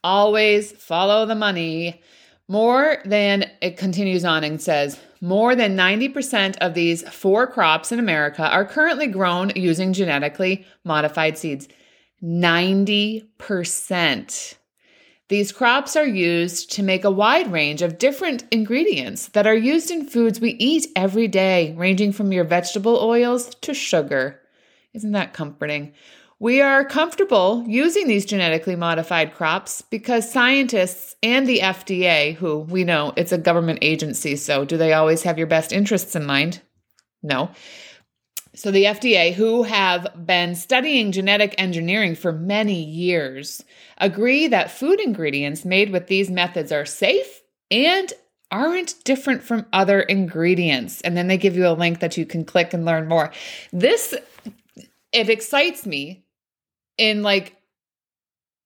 Always 0.03 0.71
follow 0.71 1.25
the 1.25 1.33
money. 1.35 2.01
More 2.47 2.97
than, 3.05 3.49
it 3.61 3.77
continues 3.77 4.25
on 4.25 4.43
and 4.43 4.61
says, 4.61 4.99
more 5.21 5.55
than 5.55 5.77
90% 5.77 6.57
of 6.57 6.73
these 6.73 7.07
four 7.09 7.45
crops 7.45 7.91
in 7.91 7.99
America 7.99 8.49
are 8.49 8.65
currently 8.65 9.05
grown 9.07 9.51
using 9.55 9.93
genetically 9.93 10.65
modified 10.83 11.37
seeds. 11.37 11.67
90%. 12.23 14.55
These 15.29 15.51
crops 15.51 15.95
are 15.95 16.07
used 16.07 16.71
to 16.71 16.83
make 16.83 17.03
a 17.03 17.11
wide 17.11 17.51
range 17.51 17.83
of 17.83 17.99
different 17.99 18.45
ingredients 18.49 19.27
that 19.29 19.45
are 19.45 19.55
used 19.55 19.91
in 19.91 20.07
foods 20.07 20.39
we 20.39 20.51
eat 20.53 20.87
every 20.95 21.27
day, 21.27 21.75
ranging 21.77 22.11
from 22.11 22.31
your 22.31 22.43
vegetable 22.43 22.97
oils 22.97 23.53
to 23.61 23.75
sugar. 23.75 24.41
Isn't 24.93 25.11
that 25.11 25.33
comforting? 25.33 25.93
We 26.39 26.61
are 26.61 26.83
comfortable 26.83 27.63
using 27.67 28.07
these 28.07 28.25
genetically 28.25 28.75
modified 28.75 29.35
crops 29.35 29.83
because 29.83 30.31
scientists 30.31 31.15
and 31.21 31.45
the 31.45 31.59
FDA, 31.59 32.33
who 32.33 32.59
we 32.59 32.83
know 32.83 33.13
it's 33.15 33.31
a 33.31 33.37
government 33.37 33.79
agency, 33.83 34.35
so 34.35 34.65
do 34.65 34.77
they 34.77 34.93
always 34.93 35.21
have 35.23 35.37
your 35.37 35.47
best 35.47 35.71
interests 35.71 36.15
in 36.15 36.25
mind? 36.25 36.61
No. 37.21 37.51
So, 38.59 38.71
the 38.71 38.83
FDA, 38.83 39.33
who 39.33 39.63
have 39.63 40.05
been 40.25 40.53
studying 40.53 41.13
genetic 41.13 41.55
engineering 41.57 42.13
for 42.13 42.33
many 42.33 42.83
years, 42.83 43.63
agree 43.99 44.47
that 44.47 44.69
food 44.69 44.99
ingredients 44.99 45.63
made 45.63 45.91
with 45.91 46.07
these 46.07 46.29
methods 46.29 46.69
are 46.73 46.85
safe 46.85 47.41
and 47.71 48.11
aren't 48.51 49.01
different 49.05 49.43
from 49.43 49.65
other 49.71 50.01
ingredients. 50.01 50.99
And 50.99 51.15
then 51.15 51.29
they 51.29 51.37
give 51.37 51.55
you 51.55 51.69
a 51.69 51.71
link 51.71 52.01
that 52.01 52.17
you 52.17 52.25
can 52.25 52.43
click 52.43 52.73
and 52.73 52.83
learn 52.83 53.07
more. 53.07 53.31
This 53.71 54.13
it 55.13 55.29
excites 55.29 55.85
me 55.85 56.25
in 56.97 57.23
like 57.23 57.55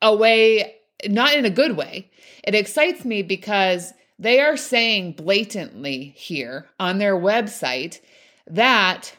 a 0.01 0.15
way, 0.15 0.73
not 1.05 1.35
in 1.35 1.45
a 1.45 1.51
good 1.51 1.77
way. 1.77 2.09
It 2.43 2.55
excites 2.55 3.05
me 3.05 3.21
because 3.21 3.93
they 4.17 4.39
are 4.39 4.57
saying 4.57 5.11
blatantly 5.11 6.15
here 6.17 6.65
on 6.79 6.97
their 6.97 7.15
website 7.15 8.01
that 8.47 9.15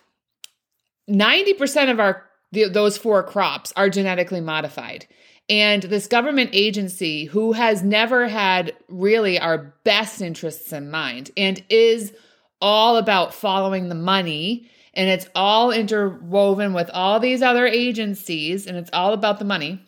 90% 1.08 1.90
of 1.90 2.00
our 2.00 2.24
the, 2.52 2.68
those 2.68 2.96
four 2.96 3.22
crops 3.22 3.72
are 3.76 3.90
genetically 3.90 4.40
modified. 4.40 5.06
And 5.48 5.82
this 5.82 6.06
government 6.06 6.50
agency 6.52 7.26
who 7.26 7.52
has 7.52 7.82
never 7.82 8.28
had 8.28 8.74
really 8.88 9.38
our 9.38 9.74
best 9.84 10.22
interests 10.22 10.72
in 10.72 10.90
mind 10.90 11.30
and 11.36 11.62
is 11.68 12.14
all 12.60 12.96
about 12.96 13.34
following 13.34 13.88
the 13.88 13.94
money 13.94 14.70
and 14.94 15.10
it's 15.10 15.28
all 15.34 15.70
interwoven 15.70 16.72
with 16.72 16.88
all 16.94 17.20
these 17.20 17.42
other 17.42 17.66
agencies 17.66 18.66
and 18.66 18.76
it's 18.76 18.90
all 18.92 19.12
about 19.12 19.38
the 19.38 19.44
money. 19.44 19.84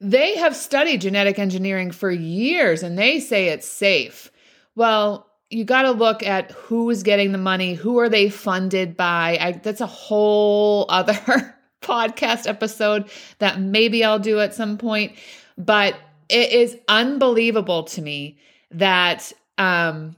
They 0.00 0.36
have 0.36 0.56
studied 0.56 1.00
genetic 1.00 1.38
engineering 1.38 1.92
for 1.92 2.10
years 2.10 2.82
and 2.82 2.98
they 2.98 3.20
say 3.20 3.48
it's 3.48 3.68
safe. 3.68 4.30
Well, 4.74 5.31
you 5.52 5.64
got 5.64 5.82
to 5.82 5.90
look 5.90 6.22
at 6.22 6.50
who 6.52 6.88
is 6.88 7.02
getting 7.02 7.32
the 7.32 7.38
money, 7.38 7.74
who 7.74 7.98
are 7.98 8.08
they 8.08 8.30
funded 8.30 8.96
by. 8.96 9.36
I, 9.38 9.52
that's 9.52 9.82
a 9.82 9.86
whole 9.86 10.86
other 10.88 11.54
podcast 11.82 12.48
episode 12.48 13.10
that 13.38 13.60
maybe 13.60 14.02
I'll 14.02 14.18
do 14.18 14.40
at 14.40 14.54
some 14.54 14.78
point, 14.78 15.12
but 15.58 15.94
it 16.28 16.52
is 16.52 16.78
unbelievable 16.88 17.82
to 17.84 18.00
me 18.00 18.38
that 18.70 19.30
um, 19.58 20.16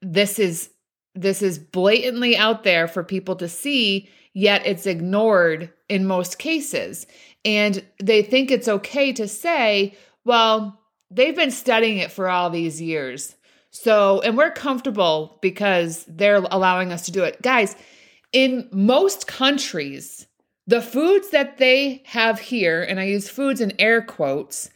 this 0.00 0.38
is 0.38 0.70
this 1.14 1.42
is 1.42 1.58
blatantly 1.58 2.36
out 2.36 2.62
there 2.62 2.86
for 2.86 3.02
people 3.02 3.36
to 3.36 3.48
see, 3.48 4.08
yet 4.32 4.64
it's 4.64 4.86
ignored 4.86 5.70
in 5.88 6.06
most 6.06 6.38
cases. 6.38 7.06
And 7.44 7.84
they 8.00 8.22
think 8.22 8.50
it's 8.50 8.68
okay 8.68 9.12
to 9.14 9.26
say, 9.26 9.96
well, 10.24 10.80
they've 11.10 11.34
been 11.34 11.50
studying 11.50 11.98
it 11.98 12.12
for 12.12 12.28
all 12.28 12.48
these 12.48 12.80
years. 12.80 13.34
So, 13.70 14.20
and 14.20 14.36
we're 14.36 14.50
comfortable 14.50 15.38
because 15.40 16.04
they're 16.08 16.42
allowing 16.50 16.92
us 16.92 17.02
to 17.02 17.12
do 17.12 17.22
it. 17.22 17.40
Guys, 17.40 17.76
in 18.32 18.68
most 18.72 19.26
countries, 19.26 20.26
the 20.66 20.82
foods 20.82 21.30
that 21.30 21.58
they 21.58 22.02
have 22.06 22.40
here, 22.40 22.82
and 22.82 23.00
I 23.00 23.04
use 23.04 23.28
foods 23.28 23.60
in 23.60 23.72
air 23.80 24.02
quotes, 24.02 24.70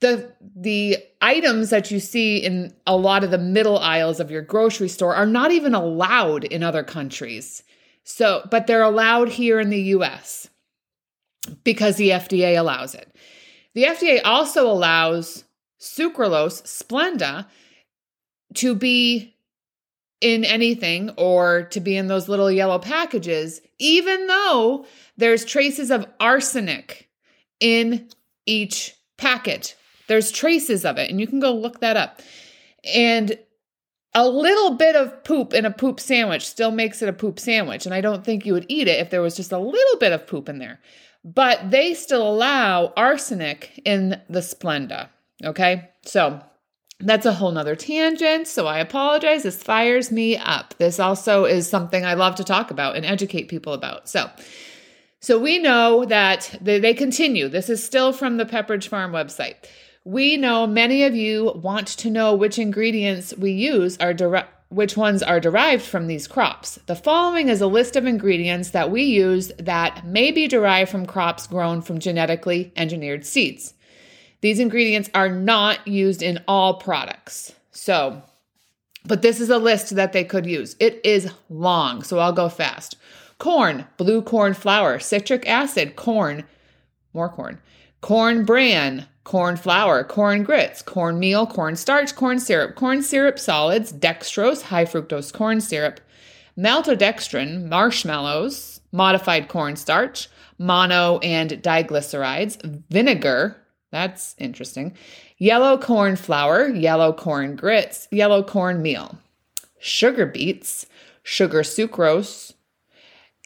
the 0.00 0.32
the 0.56 0.98
items 1.20 1.70
that 1.70 1.90
you 1.90 2.00
see 2.00 2.38
in 2.38 2.74
a 2.86 2.96
lot 2.96 3.22
of 3.22 3.30
the 3.30 3.38
middle 3.38 3.78
aisles 3.78 4.18
of 4.18 4.30
your 4.30 4.42
grocery 4.42 4.88
store 4.88 5.14
are 5.14 5.26
not 5.26 5.52
even 5.52 5.74
allowed 5.74 6.44
in 6.44 6.62
other 6.62 6.82
countries. 6.82 7.62
So, 8.04 8.46
but 8.50 8.66
they're 8.66 8.82
allowed 8.82 9.28
here 9.28 9.60
in 9.60 9.70
the 9.70 9.80
US 9.80 10.48
because 11.62 11.96
the 11.96 12.10
FDA 12.10 12.58
allows 12.58 12.94
it. 12.94 13.14
The 13.74 13.84
FDA 13.84 14.20
also 14.24 14.68
allows 14.68 15.44
sucralose, 15.80 16.62
Splenda, 16.62 17.46
to 18.54 18.74
be 18.74 19.36
in 20.20 20.44
anything 20.44 21.10
or 21.16 21.64
to 21.64 21.80
be 21.80 21.96
in 21.96 22.06
those 22.06 22.28
little 22.28 22.50
yellow 22.50 22.78
packages, 22.78 23.60
even 23.78 24.26
though 24.26 24.86
there's 25.16 25.44
traces 25.44 25.90
of 25.90 26.06
arsenic 26.20 27.08
in 27.60 28.08
each 28.46 28.94
packet 29.16 29.76
there's 30.12 30.30
traces 30.30 30.84
of 30.84 30.98
it, 30.98 31.10
and 31.10 31.18
you 31.20 31.26
can 31.26 31.40
go 31.40 31.54
look 31.54 31.80
that 31.80 31.96
up. 31.96 32.20
And 32.94 33.38
a 34.14 34.28
little 34.28 34.74
bit 34.74 34.94
of 34.94 35.24
poop 35.24 35.54
in 35.54 35.64
a 35.64 35.70
poop 35.70 36.00
sandwich 36.00 36.46
still 36.46 36.70
makes 36.70 37.00
it 37.00 37.08
a 37.08 37.14
poop 37.14 37.40
sandwich. 37.40 37.86
And 37.86 37.94
I 37.94 38.02
don't 38.02 38.22
think 38.22 38.44
you 38.44 38.52
would 38.52 38.66
eat 38.68 38.88
it 38.88 39.00
if 39.00 39.08
there 39.08 39.22
was 39.22 39.36
just 39.36 39.52
a 39.52 39.58
little 39.58 39.98
bit 39.98 40.12
of 40.12 40.26
poop 40.26 40.50
in 40.50 40.58
there. 40.58 40.80
But 41.24 41.70
they 41.70 41.94
still 41.94 42.28
allow 42.28 42.92
arsenic 42.94 43.80
in 43.86 44.20
the 44.28 44.40
Splenda. 44.40 45.08
Okay. 45.42 45.88
So 46.04 46.42
that's 47.02 47.26
a 47.26 47.32
whole 47.32 47.52
nother 47.52 47.76
tangent. 47.76 48.46
So 48.48 48.66
I 48.66 48.78
apologize. 48.78 49.42
This 49.42 49.62
fires 49.62 50.10
me 50.10 50.36
up. 50.36 50.74
This 50.78 50.98
also 50.98 51.44
is 51.44 51.68
something 51.68 52.04
I 52.04 52.14
love 52.14 52.36
to 52.36 52.44
talk 52.44 52.70
about 52.70 52.96
and 52.96 53.04
educate 53.04 53.48
people 53.48 53.72
about. 53.72 54.08
So, 54.08 54.30
so 55.20 55.38
we 55.38 55.58
know 55.58 56.04
that 56.04 56.56
they, 56.60 56.78
they 56.78 56.94
continue. 56.94 57.48
This 57.48 57.68
is 57.68 57.84
still 57.84 58.12
from 58.12 58.36
the 58.36 58.46
Pepperidge 58.46 58.88
Farm 58.88 59.12
website. 59.12 59.56
We 60.04 60.36
know 60.36 60.66
many 60.66 61.04
of 61.04 61.14
you 61.14 61.52
want 61.54 61.86
to 61.88 62.10
know 62.10 62.34
which 62.34 62.58
ingredients 62.58 63.32
we 63.36 63.52
use 63.52 63.96
are 63.98 64.14
derived 64.14 64.48
which 64.72 64.96
ones 64.96 65.22
are 65.22 65.38
derived 65.38 65.84
from 65.84 66.06
these 66.06 66.26
crops. 66.26 66.78
The 66.86 66.96
following 66.96 67.50
is 67.50 67.60
a 67.60 67.66
list 67.66 67.94
of 67.94 68.06
ingredients 68.06 68.70
that 68.70 68.90
we 68.90 69.02
use 69.02 69.52
that 69.58 70.06
may 70.06 70.30
be 70.30 70.48
derived 70.48 70.90
from 70.90 71.04
crops 71.04 71.46
grown 71.46 71.82
from 71.82 71.98
genetically 71.98 72.72
engineered 72.74 73.26
seeds. 73.26 73.74
These 74.42 74.58
ingredients 74.58 75.08
are 75.14 75.28
not 75.28 75.86
used 75.86 76.20
in 76.20 76.40
all 76.46 76.74
products. 76.74 77.54
So, 77.70 78.22
but 79.06 79.22
this 79.22 79.40
is 79.40 79.50
a 79.50 79.58
list 79.58 79.96
that 79.96 80.12
they 80.12 80.24
could 80.24 80.46
use. 80.46 80.76
It 80.78 81.00
is 81.04 81.30
long, 81.48 82.02
so 82.02 82.18
I'll 82.18 82.32
go 82.32 82.48
fast. 82.48 82.96
Corn, 83.38 83.86
blue 83.96 84.20
corn 84.20 84.54
flour, 84.54 84.98
citric 84.98 85.48
acid, 85.48 85.96
corn, 85.96 86.44
more 87.14 87.28
corn, 87.28 87.60
corn 88.00 88.44
bran, 88.44 89.06
corn 89.24 89.56
flour, 89.56 90.02
corn 90.04 90.42
grits, 90.42 90.82
corn 90.82 91.18
meal, 91.18 91.46
corn 91.46 91.76
starch, 91.76 92.14
corn 92.14 92.38
syrup, 92.38 92.74
corn 92.74 93.02
syrup 93.02 93.38
solids, 93.38 93.92
dextrose, 93.92 94.62
high 94.62 94.84
fructose 94.84 95.32
corn 95.32 95.60
syrup, 95.60 96.00
maltodextrin, 96.58 97.68
marshmallows, 97.68 98.80
modified 98.90 99.48
cornstarch, 99.48 100.28
mono 100.58 101.18
and 101.18 101.50
diglycerides, 101.50 102.82
vinegar, 102.90 103.61
that's 103.92 104.34
interesting, 104.38 104.96
yellow 105.36 105.78
corn 105.78 106.16
flour, 106.16 106.66
yellow 106.68 107.12
corn 107.12 107.54
grits, 107.54 108.08
yellow 108.10 108.42
corn 108.42 108.82
meal, 108.82 109.18
sugar 109.78 110.26
beets, 110.26 110.86
sugar 111.22 111.60
sucrose, 111.60 112.54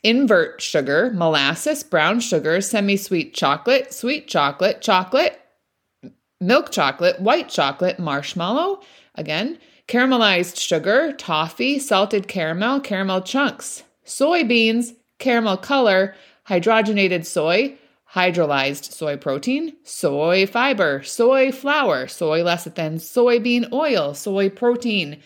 invert 0.04 0.62
sugar, 0.62 1.10
molasses, 1.12 1.82
brown 1.82 2.20
sugar, 2.20 2.60
semi 2.60 2.96
sweet 2.96 3.34
chocolate, 3.34 3.92
sweet 3.92 4.28
chocolate, 4.28 4.80
chocolate, 4.80 5.40
milk 6.40 6.70
chocolate, 6.70 7.20
white 7.20 7.48
chocolate, 7.48 7.98
marshmallow, 7.98 8.80
again, 9.16 9.58
caramelized 9.88 10.58
sugar, 10.60 11.12
toffee, 11.12 11.78
salted 11.80 12.28
caramel, 12.28 12.80
caramel 12.80 13.20
chunks, 13.20 13.82
soybeans, 14.04 14.94
caramel 15.18 15.56
color, 15.56 16.14
hydrogenated 16.48 17.26
soy, 17.26 17.76
hydrolyzed 18.16 18.90
soy 18.92 19.16
protein, 19.16 19.76
soy 19.84 20.46
fiber, 20.46 21.02
soy 21.02 21.52
flour, 21.52 22.08
soy 22.08 22.40
lecithin, 22.40 22.94
soybean 22.94 23.70
oil, 23.72 24.14
soy 24.14 24.48
protein, 24.48 25.20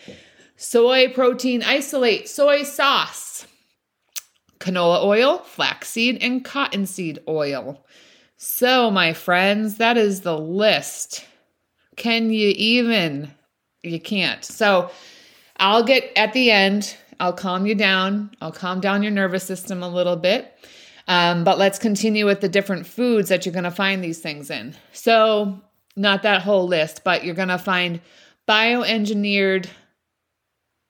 soy 0.56 1.09
protein 1.09 1.62
isolate, 1.62 2.28
soy 2.28 2.64
sauce, 2.64 3.47
canola 4.59 5.04
oil, 5.04 5.38
flaxseed, 5.38 6.18
and 6.20 6.44
cottonseed 6.44 7.20
oil. 7.28 7.87
So, 8.37 8.90
my 8.90 9.12
friends, 9.12 9.76
that 9.76 9.97
is 9.97 10.23
the 10.23 10.37
list. 10.37 11.25
Can 11.97 12.30
you 12.30 12.52
even? 12.56 13.30
You 13.82 14.00
can't. 14.00 14.44
So, 14.44 14.90
I'll 15.59 15.85
get 15.85 16.11
at 16.16 16.32
the 16.32 16.50
end, 16.50 16.97
I'll 17.20 17.35
calm 17.35 17.66
you 17.66 17.75
down. 17.75 18.30
I'll 18.40 18.50
calm 18.50 18.80
down 18.80 19.02
your 19.02 19.12
nervous 19.12 19.44
system 19.44 19.82
a 19.82 19.88
little 19.88 20.16
bit. 20.16 20.52
Um, 21.09 21.45
but 21.45 21.59
let's 21.59 21.78
continue 21.78 22.26
with 22.26 22.40
the 22.40 22.49
different 22.49 22.87
foods 22.87 23.28
that 23.28 23.45
you're 23.45 23.52
going 23.52 23.64
to 23.64 23.71
find 23.71 24.02
these 24.02 24.21
things 24.21 24.50
in. 24.50 24.76
So, 24.92 25.61
not 25.97 26.23
that 26.23 26.42
whole 26.42 26.66
list, 26.66 27.02
but 27.04 27.25
you're 27.25 27.35
going 27.35 27.49
to 27.49 27.59
find 27.59 28.00
bioengineered 28.49 29.69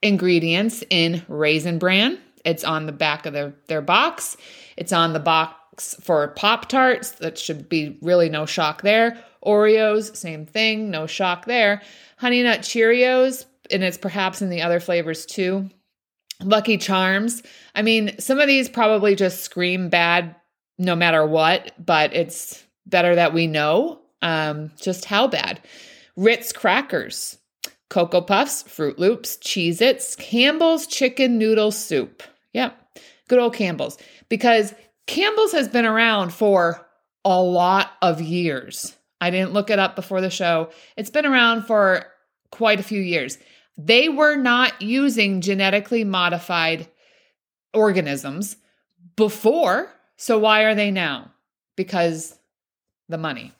ingredients 0.03 0.85
in 0.91 1.23
Raisin 1.29 1.79
Bran. 1.79 2.19
It's 2.45 2.65
on 2.65 2.87
the 2.87 2.93
back 2.93 3.27
of 3.27 3.33
their, 3.33 3.55
their 3.67 3.83
box. 3.83 4.37
It's 4.77 4.93
on 4.93 5.13
the 5.13 5.21
box 5.21 5.97
for 6.01 6.29
Pop 6.29 6.69
Tarts. 6.69 7.13
That 7.13 7.39
should 7.39 7.69
be 7.69 7.99
really 8.03 8.29
no 8.29 8.47
shock 8.47 8.83
there. 8.83 9.23
Oreos, 9.45 10.17
same 10.17 10.47
thing, 10.47 10.91
no 10.91 11.07
shock 11.07 11.47
there. 11.47 11.83
Honey 12.17 12.43
Nut 12.43 12.61
Cheerios, 12.61 13.47
and 13.71 13.83
it's 13.83 13.99
perhaps 13.99 14.43
in 14.43 14.51
the 14.51 14.63
other 14.63 14.81
flavors 14.81 15.25
too. 15.25 15.71
Lucky 16.43 16.79
Charms. 16.79 17.43
I 17.75 17.83
mean, 17.83 18.19
some 18.19 18.39
of 18.39 18.47
these 18.47 18.69
probably 18.69 19.15
just 19.15 19.43
scream 19.43 19.89
bad 19.89 20.35
no 20.79 20.97
matter 20.97 21.27
what, 21.27 21.73
but 21.85 22.15
it's 22.15 22.65
better 22.87 23.15
that 23.15 23.35
we 23.35 23.47
know 23.47 24.01
um, 24.23 24.73
just 24.81 25.05
how 25.05 25.27
bad. 25.27 25.61
Ritz 26.17 26.53
crackers, 26.53 27.39
Cocoa 27.89 28.23
Puffs, 28.23 28.63
Froot 28.65 28.99
Loops, 28.99 29.37
Cheez 29.37 29.81
Its, 29.81 30.17
Campbell's 30.17 30.87
chicken 30.87 31.39
noodle 31.39 31.71
soup. 31.71 32.23
Yep, 32.53 32.77
good 33.29 33.39
old 33.39 33.55
Campbell's. 33.55 33.99
Because 34.29 34.75
Campbell's 35.07 35.53
has 35.53 35.69
been 35.69 35.87
around 35.87 36.33
for 36.33 36.87
a 37.25 37.41
lot 37.41 37.93
of 38.03 38.21
years. 38.21 38.97
I 39.21 39.31
didn't 39.31 39.53
look 39.53 39.71
it 39.71 39.79
up 39.79 39.97
before 39.97 40.21
the 40.21 40.31
show. 40.31 40.71
It's 40.97 41.11
been 41.11 41.27
around 41.27 41.63
for 41.63 42.07
quite 42.51 42.81
a 42.81 42.85
few 42.85 43.01
years. 43.01 43.39
They 43.77 44.09
were 44.09 44.37
not 44.37 44.83
using 44.83 45.41
genetically 45.41 46.05
modified 46.05 46.89
organisms 47.73 48.57
before. 49.17 49.93
So 50.17 50.39
why 50.39 50.63
are 50.63 50.75
they 50.75 50.91
now? 50.91 51.31
Because 51.77 52.39
the 53.09 53.19
money. 53.19 53.53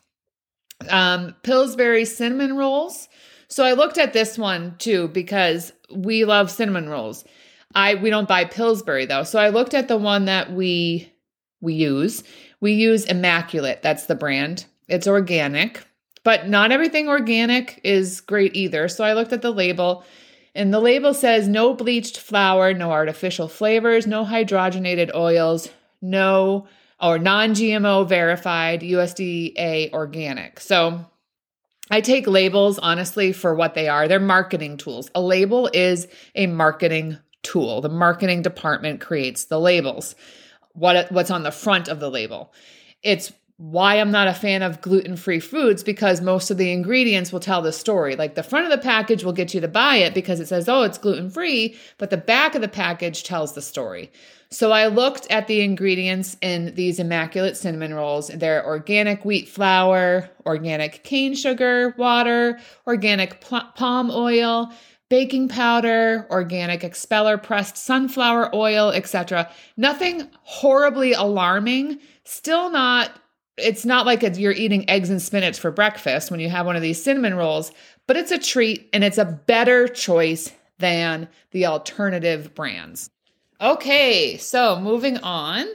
Um, 0.89 1.35
Pillsbury 1.43 2.05
cinnamon 2.05 2.57
rolls. 2.57 3.09
So 3.49 3.65
I 3.65 3.73
looked 3.73 3.99
at 3.99 4.13
this 4.13 4.39
one 4.39 4.77
too 4.79 5.09
because 5.09 5.73
we 5.95 6.25
love 6.25 6.51
cinnamon 6.51 6.89
rolls. 6.89 7.25
I 7.75 7.95
we 7.97 8.11
don't 8.11 8.29
buy 8.29 8.45
Pillsbury 8.45 9.07
though. 9.07 9.25
So 9.25 9.39
I 9.39 9.49
looked 9.49 9.75
at 9.75 9.89
the 9.89 9.97
one 9.97 10.27
that 10.27 10.53
we 10.53 11.13
we 11.61 11.75
use. 11.75 12.23
We 12.61 12.73
use 12.73 13.05
Immaculate, 13.05 13.83
that's 13.83 14.07
the 14.07 14.15
brand. 14.15 14.67
It's 14.89 15.07
organic, 15.07 15.85
but 16.25 16.49
not 16.49 16.73
everything 16.73 17.09
organic 17.09 17.81
is 17.85 18.21
great 18.21 18.55
either. 18.55 18.89
So 18.89 19.05
I 19.05 19.15
looked 19.15 19.33
at 19.33 19.43
the 19.43 19.51
label, 19.51 20.05
and 20.55 20.73
the 20.73 20.81
label 20.81 21.15
says 21.15 21.49
no 21.49 21.75
bleached 21.75 22.19
flour, 22.19 22.75
no 22.75 22.91
artificial 22.91 23.49
flavors, 23.49 24.07
no 24.07 24.25
hydrogenated 24.25 25.15
oils, 25.15 25.71
no 26.03 26.67
or 27.01 27.19
non 27.19 27.51
GMO 27.51 28.07
verified 28.07 28.83
USDA 28.83 29.93
organic. 29.93 30.61
So 30.61 31.07
I 31.91 32.01
take 32.01 32.27
labels 32.27 32.79
honestly 32.79 33.33
for 33.33 33.55
what 33.55 33.75
they 33.75 33.89
are. 33.89 34.07
They're 34.07 34.21
marketing 34.21 34.77
tools. 34.77 35.11
A 35.15 35.21
label 35.21 35.69
is 35.73 36.07
a 36.35 36.47
marketing 36.47 37.19
tool. 37.43 37.81
The 37.81 37.89
marketing 37.89 38.43
department 38.43 39.01
creates 39.01 39.45
the 39.45 39.59
labels 39.59 40.15
what 40.73 41.11
what's 41.11 41.31
on 41.31 41.43
the 41.43 41.51
front 41.51 41.89
of 41.89 42.01
the 42.01 42.11
label. 42.11 42.53
It's 43.03 43.33
why 43.61 43.97
I'm 43.97 44.11
not 44.11 44.27
a 44.27 44.33
fan 44.33 44.63
of 44.63 44.81
gluten 44.81 45.17
free 45.17 45.39
foods 45.39 45.83
because 45.83 46.23
most 46.23 46.51
of 46.51 46.57
the 46.57 46.73
ingredients 46.73 47.31
will 47.31 47.41
tell 47.41 47.61
the 47.61 47.75
story. 47.75 48.17
Like 48.17 48.35
the 48.35 48.43
front 48.43 48.65
of 48.65 48.71
the 48.71 48.83
package 48.83 49.23
will 49.23 49.35
get 49.35 49.53
you 49.53 49.61
to 49.61 49.69
buy 49.69 49.97
it 49.97 50.15
because 50.15 50.41
it 50.41 50.49
says, 50.49 50.67
oh, 50.67 50.81
it's 50.83 50.97
gluten 50.97 51.29
free, 51.29 51.77
but 51.99 52.09
the 52.09 52.17
back 52.17 52.55
of 52.55 52.63
the 52.63 52.69
package 52.69 53.23
tells 53.23 53.53
the 53.53 53.61
story. 53.61 54.11
So 54.51 54.73
I 54.73 54.87
looked 54.87 55.31
at 55.31 55.47
the 55.47 55.61
ingredients 55.61 56.39
in 56.41 56.75
these 56.75 56.99
immaculate 56.99 57.55
cinnamon 57.55 57.93
rolls. 57.93 58.29
They're 58.29 58.65
organic 58.65 59.27
wheat 59.27 59.47
flour, 59.47 60.31
organic 60.47 61.05
cane 61.05 61.35
sugar, 61.35 61.95
water, 61.99 62.59
organic 62.87 63.43
pl- 63.43 63.69
palm 63.75 64.11
oil, 64.11 64.73
baking 65.11 65.49
powder, 65.49 66.27
organic 66.31 66.83
expeller 66.83 67.37
pressed 67.37 67.77
sunflower 67.77 68.57
oil, 68.57 68.91
etc. 68.91 69.51
Nothing 69.77 70.31
horribly 70.45 71.13
alarming. 71.13 71.99
Still 72.25 72.71
not 72.71 73.20
it's 73.61 73.85
not 73.85 74.07
like 74.07 74.23
it's, 74.23 74.39
you're 74.39 74.53
eating 74.53 74.89
eggs 74.89 75.11
and 75.11 75.21
spinach 75.21 75.59
for 75.59 75.71
breakfast 75.71 76.31
when 76.31 76.41
you 76.41 76.49
have 76.49 76.67
one 76.67 76.77
of 76.77 76.83
these 76.83 77.03
cinnamon 77.03 77.35
rolls, 77.35 77.73
but 78.07 78.17
it's 78.17 78.33
a 78.33 78.39
treat 78.39 78.89
and 78.93 79.05
it's 79.05 79.19
a 79.19 79.25
better 79.25 79.89
choice 79.89 80.53
than 80.79 81.29
the 81.53 81.67
alternative 81.67 82.55
brands. 82.55 83.11
Okay, 83.61 84.37
so 84.39 84.81
moving 84.81 85.19
on. 85.19 85.67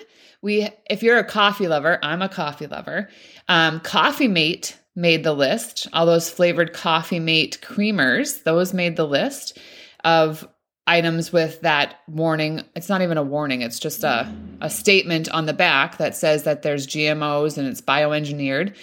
We 0.41 0.69
if 0.89 1.01
you're 1.01 1.17
a 1.17 1.23
coffee 1.23 1.67
lover, 1.67 1.99
I'm 2.03 2.21
a 2.21 2.29
coffee 2.29 2.67
lover. 2.67 3.09
Um, 3.47 3.79
coffee 3.79 4.27
Mate 4.27 4.77
made 4.95 5.23
the 5.23 5.33
list. 5.33 5.87
All 5.93 6.05
those 6.05 6.29
flavored 6.29 6.73
Coffee 6.73 7.19
Mate 7.19 7.59
creamers, 7.61 8.43
those 8.43 8.73
made 8.73 8.95
the 8.95 9.07
list 9.07 9.57
of 10.03 10.47
items 10.87 11.33
with 11.33 11.61
that 11.61 12.01
warning. 12.07 12.63
It's 12.75 12.89
not 12.89 13.01
even 13.01 13.17
a 13.17 13.23
warning, 13.23 13.61
it's 13.61 13.79
just 13.79 14.03
a, 14.03 14.31
a 14.61 14.69
statement 14.69 15.29
on 15.29 15.45
the 15.45 15.53
back 15.53 15.97
that 15.97 16.15
says 16.15 16.43
that 16.43 16.61
there's 16.61 16.87
GMOs 16.87 17.57
and 17.57 17.67
it's 17.67 17.81
bioengineered. 17.81 18.75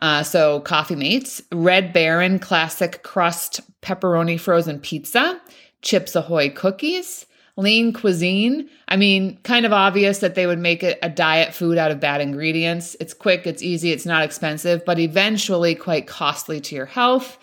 Uh, 0.00 0.22
so, 0.22 0.60
Coffee 0.60 0.94
Mates, 0.94 1.42
Red 1.50 1.92
Baron 1.92 2.38
Classic 2.38 3.02
Crust 3.02 3.60
Pepperoni 3.82 4.38
Frozen 4.38 4.78
Pizza, 4.80 5.40
Chips 5.82 6.14
Ahoy 6.14 6.50
Cookies, 6.50 7.26
lean 7.56 7.92
cuisine. 7.92 8.70
I 8.86 8.96
mean, 8.96 9.38
kind 9.42 9.66
of 9.66 9.72
obvious 9.72 10.18
that 10.20 10.36
they 10.36 10.46
would 10.46 10.60
make 10.60 10.84
it 10.84 11.00
a 11.02 11.08
diet 11.08 11.52
food 11.52 11.76
out 11.76 11.90
of 11.90 11.98
bad 11.98 12.20
ingredients. 12.20 12.96
It's 13.00 13.12
quick, 13.12 13.46
it's 13.46 13.62
easy, 13.62 13.90
it's 13.90 14.06
not 14.06 14.22
expensive, 14.22 14.84
but 14.84 15.00
eventually 15.00 15.74
quite 15.74 16.06
costly 16.06 16.60
to 16.60 16.76
your 16.76 16.86
health. 16.86 17.36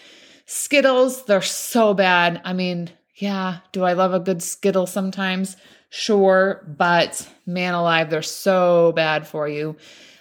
Skittles, 0.45 1.25
they're 1.25 1.41
so 1.41 1.93
bad. 1.93 2.39
I 2.45 2.53
mean, 2.53 2.89
yeah, 3.15 3.59
do 3.71 3.83
I 3.83 3.93
love 3.93 4.13
a 4.13 4.19
good 4.19 4.41
Skittle 4.43 4.87
sometimes? 4.87 5.57
Sure, 5.89 6.65
but 6.77 7.27
man 7.45 7.73
alive, 7.73 8.09
they're 8.09 8.21
so 8.21 8.91
bad 8.95 9.27
for 9.27 9.47
you. 9.47 9.77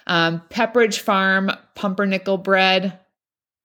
Um, 0.07 0.43
Pepperidge 0.51 1.01
Farm 1.01 1.51
pumpernickel 1.75 2.39
bread. 2.39 2.99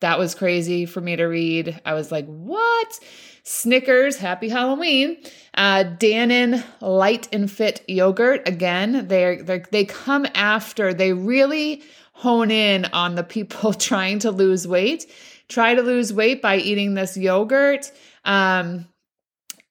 That 0.01 0.17
was 0.17 0.33
crazy 0.33 0.85
for 0.85 1.01
me 1.01 1.15
to 1.17 1.25
read. 1.25 1.79
I 1.85 1.93
was 1.93 2.11
like, 2.11 2.25
what? 2.25 2.99
Snickers, 3.43 4.17
happy 4.17 4.49
Halloween. 4.49 5.17
Uh, 5.53 5.83
Dannon 5.97 6.63
Light 6.81 7.27
and 7.33 7.51
Fit 7.51 7.83
yogurt. 7.87 8.47
Again, 8.47 9.07
they're, 9.07 9.43
they're, 9.43 9.65
they 9.71 9.85
come 9.85 10.25
after, 10.35 10.93
they 10.93 11.13
really 11.13 11.83
hone 12.13 12.51
in 12.51 12.85
on 12.85 13.15
the 13.15 13.23
people 13.23 13.73
trying 13.73 14.19
to 14.19 14.31
lose 14.31 14.67
weight. 14.67 15.05
Try 15.47 15.75
to 15.75 15.81
lose 15.81 16.13
weight 16.13 16.41
by 16.41 16.57
eating 16.57 16.93
this 16.93 17.17
yogurt, 17.17 17.91
um, 18.23 18.87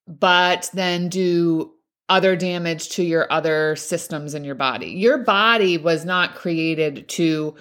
but 0.09 0.71
then 0.73 1.09
do 1.09 1.73
other 2.09 2.35
damage 2.35 2.89
to 2.89 3.03
your 3.03 3.31
other 3.31 3.77
systems 3.77 4.35
in 4.35 4.43
your 4.43 4.55
body. 4.55 4.91
Your 4.91 5.19
body 5.19 5.77
was 5.77 6.05
not 6.05 6.35
created 6.35 7.09
to 7.11 7.55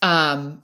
um 0.00 0.62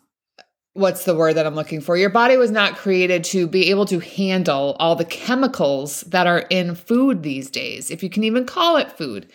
what's 0.73 1.05
the 1.05 1.15
word 1.15 1.35
that 1.35 1.47
I'm 1.47 1.57
looking 1.57 1.81
for? 1.81 1.97
Your 1.97 2.09
body 2.09 2.37
was 2.37 2.53
not 2.53 2.77
created 2.77 3.25
to 3.25 3.49
be 3.49 3.69
able 3.71 3.85
to 3.87 3.99
handle 3.99 4.77
all 4.79 4.95
the 4.95 5.05
chemicals 5.05 6.03
that 6.03 6.29
are 6.29 6.47
in 6.51 6.77
food 6.77 7.23
these 7.25 7.51
days, 7.51 7.91
if 7.91 8.03
you 8.03 8.09
can 8.09 8.23
even 8.23 8.47
call 8.47 8.77
it 8.77 8.93
food. 8.93 9.29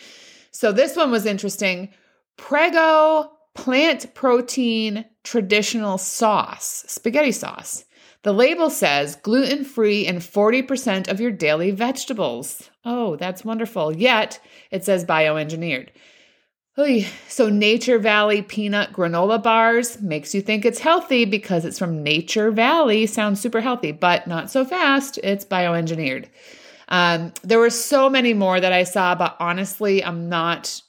So 0.51 0.71
this 0.71 0.95
one 0.95 1.11
was 1.11 1.25
interesting. 1.25 1.89
Prego 2.37 3.29
plant 3.55 4.13
protein 4.13 5.05
traditional 5.23 5.97
sauce, 5.97 6.85
spaghetti 6.87 7.31
sauce. 7.31 7.83
The 8.23 8.33
label 8.33 8.69
says 8.69 9.17
gluten 9.17 9.65
free 9.65 10.07
and 10.07 10.19
40% 10.19 11.09
of 11.09 11.19
your 11.19 11.31
daily 11.31 11.71
vegetables. 11.71 12.69
Oh, 12.85 13.17
that's 13.17 13.43
wonderful. 13.43 13.95
Yet 13.95 14.39
it 14.71 14.85
says 14.85 15.05
bioengineered. 15.05 15.89
So, 17.27 17.49
Nature 17.49 17.99
Valley 17.99 18.41
peanut 18.41 18.93
granola 18.93 19.43
bars 19.43 20.01
makes 20.01 20.33
you 20.33 20.41
think 20.41 20.65
it's 20.65 20.79
healthy 20.79 21.25
because 21.25 21.65
it's 21.65 21.77
from 21.77 22.01
Nature 22.01 22.49
Valley. 22.49 23.05
Sounds 23.05 23.39
super 23.39 23.61
healthy, 23.61 23.91
but 23.91 24.25
not 24.25 24.49
so 24.49 24.65
fast. 24.65 25.19
It's 25.21 25.45
bioengineered. 25.45 26.25
Um, 26.87 27.31
there 27.43 27.59
were 27.59 27.69
so 27.69 28.09
many 28.09 28.33
more 28.33 28.59
that 28.59 28.73
I 28.73 28.85
saw, 28.85 29.13
but 29.13 29.35
honestly, 29.39 30.03
I'm 30.03 30.29
not 30.29 30.81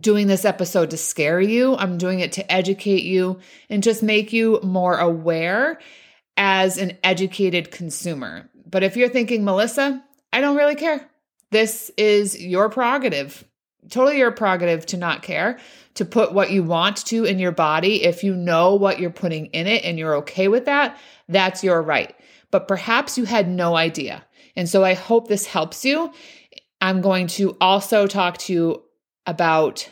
doing 0.00 0.28
this 0.28 0.46
episode 0.46 0.90
to 0.90 0.96
scare 0.96 1.40
you. 1.40 1.76
I'm 1.76 1.98
doing 1.98 2.20
it 2.20 2.32
to 2.32 2.52
educate 2.52 3.02
you 3.02 3.40
and 3.68 3.82
just 3.82 4.02
make 4.02 4.32
you 4.32 4.60
more 4.62 4.96
aware 4.96 5.78
as 6.36 6.78
an 6.78 6.98
educated 7.02 7.70
consumer. 7.70 8.48
But 8.68 8.82
if 8.82 8.96
you're 8.96 9.08
thinking, 9.08 9.44
Melissa, 9.44 10.02
I 10.32 10.40
don't 10.40 10.56
really 10.56 10.74
care, 10.74 11.08
this 11.50 11.90
is 11.96 12.40
your 12.40 12.68
prerogative 12.68 13.44
totally 13.90 14.18
your 14.18 14.32
prerogative 14.32 14.86
to 14.86 14.96
not 14.96 15.22
care, 15.22 15.58
to 15.94 16.04
put 16.04 16.32
what 16.32 16.50
you 16.50 16.62
want 16.62 17.04
to 17.06 17.24
in 17.24 17.38
your 17.38 17.52
body. 17.52 18.04
If 18.04 18.24
you 18.24 18.34
know 18.34 18.74
what 18.74 18.98
you're 18.98 19.10
putting 19.10 19.46
in 19.46 19.66
it 19.66 19.84
and 19.84 19.98
you're 19.98 20.16
okay 20.16 20.48
with 20.48 20.64
that, 20.66 20.98
that's 21.28 21.64
your 21.64 21.82
right. 21.82 22.14
But 22.50 22.68
perhaps 22.68 23.18
you 23.18 23.24
had 23.24 23.48
no 23.48 23.76
idea. 23.76 24.24
And 24.54 24.68
so 24.68 24.84
I 24.84 24.94
hope 24.94 25.28
this 25.28 25.46
helps 25.46 25.84
you. 25.84 26.12
I'm 26.80 27.00
going 27.00 27.26
to 27.28 27.56
also 27.60 28.06
talk 28.06 28.38
to 28.38 28.52
you 28.52 28.82
about 29.26 29.88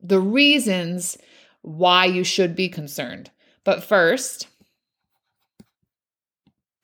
the 0.00 0.20
reasons 0.20 1.16
why 1.62 2.04
you 2.04 2.24
should 2.24 2.54
be 2.54 2.68
concerned. 2.68 3.30
But 3.64 3.82
first, 3.82 4.48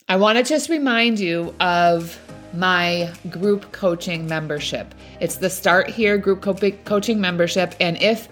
I 0.08 0.16
want 0.16 0.36
to 0.36 0.44
just 0.44 0.68
remind 0.68 1.18
you 1.18 1.54
of 1.60 2.18
my 2.52 3.12
group 3.30 3.72
coaching 3.72 4.26
membership. 4.26 4.94
It's 5.20 5.36
the 5.36 5.48
Start 5.48 5.88
Here 5.88 6.18
group 6.18 6.42
co- 6.42 6.54
coaching 6.84 7.20
membership. 7.20 7.74
And 7.80 8.00
if 8.02 8.28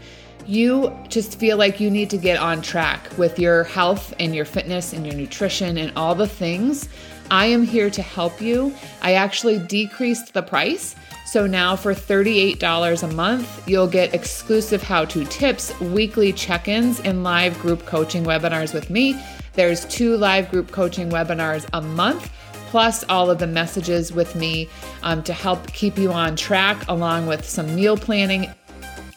you 0.46 0.94
just 1.08 1.38
feel 1.38 1.56
like 1.56 1.80
you 1.80 1.90
need 1.90 2.10
to 2.10 2.18
get 2.18 2.38
on 2.38 2.60
track 2.60 3.16
with 3.16 3.38
your 3.38 3.64
health 3.64 4.12
and 4.18 4.34
your 4.34 4.44
fitness 4.44 4.92
and 4.92 5.06
your 5.06 5.14
nutrition 5.14 5.78
and 5.78 5.96
all 5.96 6.14
the 6.14 6.26
things, 6.26 6.88
I 7.30 7.46
am 7.46 7.64
here 7.64 7.88
to 7.90 8.02
help 8.02 8.40
you. 8.40 8.74
I 9.00 9.14
actually 9.14 9.58
decreased 9.60 10.34
the 10.34 10.42
price. 10.42 10.96
So 11.24 11.46
now 11.46 11.76
for 11.76 11.94
$38 11.94 13.02
a 13.02 13.14
month, 13.14 13.68
you'll 13.68 13.86
get 13.86 14.12
exclusive 14.12 14.82
how 14.82 15.04
to 15.06 15.24
tips, 15.26 15.78
weekly 15.80 16.32
check 16.32 16.66
ins, 16.66 16.98
and 17.00 17.22
live 17.22 17.58
group 17.60 17.86
coaching 17.86 18.24
webinars 18.24 18.74
with 18.74 18.90
me. 18.90 19.14
There's 19.60 19.84
two 19.84 20.16
live 20.16 20.50
group 20.50 20.72
coaching 20.72 21.10
webinars 21.10 21.68
a 21.74 21.82
month 21.82 22.32
plus 22.70 23.04
all 23.10 23.30
of 23.30 23.38
the 23.38 23.46
messages 23.46 24.10
with 24.10 24.34
me 24.34 24.70
um, 25.02 25.22
to 25.24 25.34
help 25.34 25.66
keep 25.74 25.98
you 25.98 26.10
on 26.10 26.34
track, 26.34 26.82
along 26.88 27.26
with 27.26 27.46
some 27.46 27.74
meal 27.74 27.98
planning 27.98 28.50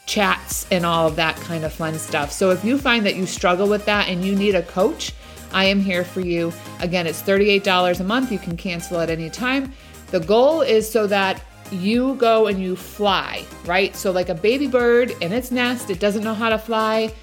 chats 0.05 0.67
and 0.69 0.85
all 0.85 1.07
of 1.07 1.15
that 1.15 1.37
kind 1.37 1.63
of 1.63 1.71
fun 1.71 1.97
stuff. 1.97 2.29
So 2.29 2.49
if 2.51 2.65
you 2.65 2.77
find 2.77 3.05
that 3.05 3.15
you 3.15 3.25
struggle 3.25 3.69
with 3.69 3.85
that 3.85 4.09
and 4.09 4.25
you 4.25 4.35
need 4.35 4.53
a 4.53 4.63
coach, 4.63 5.13
I 5.53 5.63
am 5.63 5.79
here 5.79 6.03
for 6.03 6.19
you. 6.19 6.51
Again, 6.81 7.07
it's 7.07 7.21
$38 7.21 8.01
a 8.01 8.03
month. 8.03 8.29
You 8.29 8.37
can 8.37 8.57
cancel 8.57 8.99
at 8.99 9.09
any 9.09 9.29
time. 9.29 9.71
The 10.11 10.19
goal 10.19 10.59
is 10.59 10.91
so 10.91 11.07
that 11.07 11.41
you 11.71 12.15
go 12.15 12.47
and 12.47 12.61
you 12.61 12.75
fly, 12.75 13.45
right? 13.63 13.95
So, 13.95 14.11
like 14.11 14.27
a 14.27 14.35
baby 14.35 14.67
bird 14.67 15.11
in 15.21 15.31
its 15.31 15.51
nest, 15.51 15.89
it 15.89 16.01
doesn't 16.01 16.25
know 16.25 16.33
how 16.33 16.49
to 16.49 16.57
fly 16.57 17.13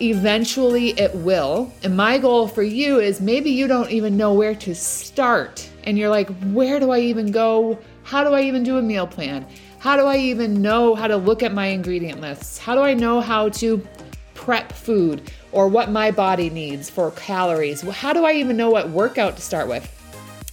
eventually 0.00 0.90
it 0.98 1.14
will. 1.14 1.72
And 1.82 1.96
my 1.96 2.18
goal 2.18 2.48
for 2.48 2.62
you 2.62 2.98
is 2.98 3.20
maybe 3.20 3.50
you 3.50 3.66
don't 3.66 3.90
even 3.90 4.16
know 4.16 4.32
where 4.32 4.54
to 4.56 4.74
start. 4.74 5.68
And 5.84 5.98
you're 5.98 6.08
like, 6.08 6.28
where 6.52 6.80
do 6.80 6.90
I 6.90 7.00
even 7.00 7.30
go? 7.30 7.78
How 8.02 8.24
do 8.24 8.30
I 8.30 8.42
even 8.42 8.62
do 8.62 8.78
a 8.78 8.82
meal 8.82 9.06
plan? 9.06 9.46
How 9.78 9.96
do 9.96 10.04
I 10.04 10.16
even 10.16 10.62
know 10.62 10.94
how 10.94 11.08
to 11.08 11.16
look 11.16 11.42
at 11.42 11.52
my 11.52 11.66
ingredient 11.66 12.20
lists? 12.20 12.58
How 12.58 12.74
do 12.74 12.82
I 12.82 12.94
know 12.94 13.20
how 13.20 13.48
to 13.50 13.86
prep 14.34 14.72
food 14.72 15.30
or 15.52 15.68
what 15.68 15.90
my 15.90 16.10
body 16.10 16.50
needs 16.50 16.88
for 16.88 17.10
calories? 17.12 17.82
How 17.82 18.12
do 18.12 18.24
I 18.24 18.32
even 18.32 18.56
know 18.56 18.70
what 18.70 18.90
workout 18.90 19.36
to 19.36 19.42
start 19.42 19.68
with? 19.68 19.88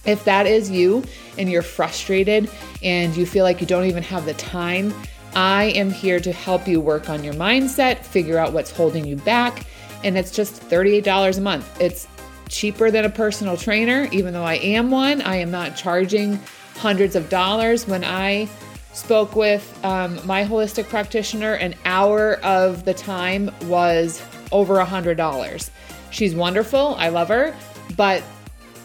If 0.06 0.24
that 0.24 0.46
is 0.46 0.70
you 0.70 1.04
and 1.38 1.50
you're 1.50 1.62
frustrated 1.62 2.50
and 2.82 3.16
you 3.16 3.26
feel 3.26 3.44
like 3.44 3.60
you 3.60 3.66
don't 3.66 3.84
even 3.84 4.02
have 4.02 4.24
the 4.24 4.34
time 4.34 4.94
I 5.34 5.64
am 5.76 5.90
here 5.90 6.20
to 6.20 6.32
help 6.32 6.66
you 6.66 6.80
work 6.80 7.08
on 7.08 7.22
your 7.22 7.34
mindset, 7.34 7.98
figure 8.04 8.38
out 8.38 8.52
what's 8.52 8.70
holding 8.70 9.04
you 9.04 9.16
back, 9.16 9.64
and 10.02 10.18
it's 10.18 10.30
just 10.30 10.62
$38 10.62 11.38
a 11.38 11.40
month. 11.40 11.80
It's 11.80 12.08
cheaper 12.48 12.90
than 12.90 13.04
a 13.04 13.10
personal 13.10 13.56
trainer, 13.56 14.08
even 14.12 14.32
though 14.32 14.44
I 14.44 14.54
am 14.54 14.90
one. 14.90 15.22
I 15.22 15.36
am 15.36 15.50
not 15.50 15.76
charging 15.76 16.40
hundreds 16.76 17.14
of 17.14 17.28
dollars. 17.28 17.86
When 17.86 18.04
I 18.04 18.48
spoke 18.92 19.36
with 19.36 19.78
um, 19.84 20.18
my 20.26 20.44
holistic 20.44 20.88
practitioner, 20.88 21.54
an 21.54 21.74
hour 21.84 22.34
of 22.42 22.84
the 22.84 22.94
time 22.94 23.50
was 23.62 24.22
over 24.50 24.80
a 24.80 24.86
$100. 24.86 25.70
She's 26.10 26.34
wonderful. 26.34 26.96
I 26.96 27.08
love 27.08 27.28
her. 27.28 27.54
But 27.96 28.22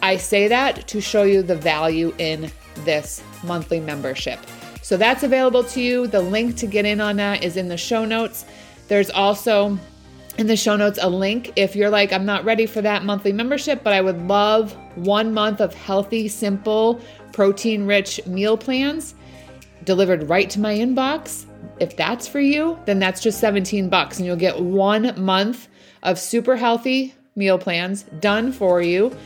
I 0.02 0.18
say 0.18 0.48
that 0.48 0.88
to 0.90 1.02
show 1.02 1.24
you 1.24 1.42
the 1.42 1.56
value 1.56 2.14
in 2.20 2.52
this 2.84 3.24
monthly 3.44 3.80
membership. 3.80 4.40
So 4.86 4.98
that's 4.98 5.24
available 5.24 5.64
to 5.64 5.82
you. 5.82 6.06
The 6.06 6.22
link 6.22 6.58
to 6.58 6.68
get 6.68 6.86
in 6.86 7.02
on 7.02 7.16
that 7.16 7.44
is 7.44 7.58
in 7.58 7.70
the 7.70 7.76
show 7.76 8.06
notes. 8.06 8.46
There's 8.88 9.10
also 9.10 9.80
in 10.38 10.46
the 10.46 10.56
show 10.56 10.76
notes 10.76 11.00
a 11.02 11.10
link 11.10 11.54
if 11.56 11.76
you're 11.76 11.90
like, 11.90 12.14
I'm 12.14 12.24
not 12.24 12.46
ready 12.46 12.68
for 12.68 12.84
that 12.84 13.04
monthly 13.04 13.34
membership, 13.34 13.84
but 13.84 13.94
I 13.94 14.02
would 14.02 14.28
love 14.28 14.74
one 14.94 15.34
month 15.34 15.60
of 15.60 15.74
healthy, 15.74 16.28
simple, 16.28 17.02
protein 17.34 17.88
rich 17.88 18.24
meal 18.28 18.58
plans 18.58 19.16
delivered 19.86 20.30
right 20.30 20.52
to 20.52 20.60
my 20.60 20.76
inbox. 20.76 21.48
If 21.80 21.98
that's 21.98 22.28
for 22.28 22.40
you, 22.40 22.78
then 22.86 23.00
that's 23.00 23.22
just 23.22 23.40
17 23.40 23.90
bucks 23.90 24.20
and 24.20 24.28
you'll 24.28 24.36
get 24.36 24.62
one 24.62 25.20
month 25.20 25.68
of 26.04 26.20
super 26.20 26.56
healthy 26.56 27.16
meal 27.36 27.58
plans 27.58 28.04
done 28.20 28.52
for 28.52 28.84
you. 28.84 29.18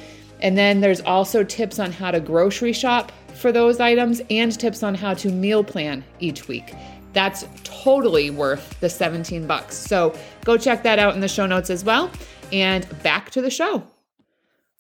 And 0.41 0.57
then 0.57 0.81
there's 0.81 1.01
also 1.01 1.43
tips 1.43 1.79
on 1.79 1.91
how 1.91 2.11
to 2.11 2.19
grocery 2.19 2.73
shop 2.73 3.11
for 3.35 3.51
those 3.51 3.79
items 3.79 4.21
and 4.29 4.57
tips 4.57 4.83
on 4.83 4.95
how 4.95 5.13
to 5.15 5.29
meal 5.29 5.63
plan 5.63 6.03
each 6.19 6.47
week. 6.47 6.73
That's 7.13 7.45
totally 7.63 8.29
worth 8.29 8.79
the 8.79 8.89
17 8.89 9.47
bucks. 9.47 9.75
So 9.75 10.13
go 10.45 10.57
check 10.57 10.83
that 10.83 10.99
out 10.99 11.15
in 11.15 11.21
the 11.21 11.27
show 11.27 11.45
notes 11.45 11.69
as 11.69 11.83
well. 11.83 12.11
And 12.51 12.87
back 13.03 13.31
to 13.31 13.41
the 13.41 13.49
show. 13.49 13.83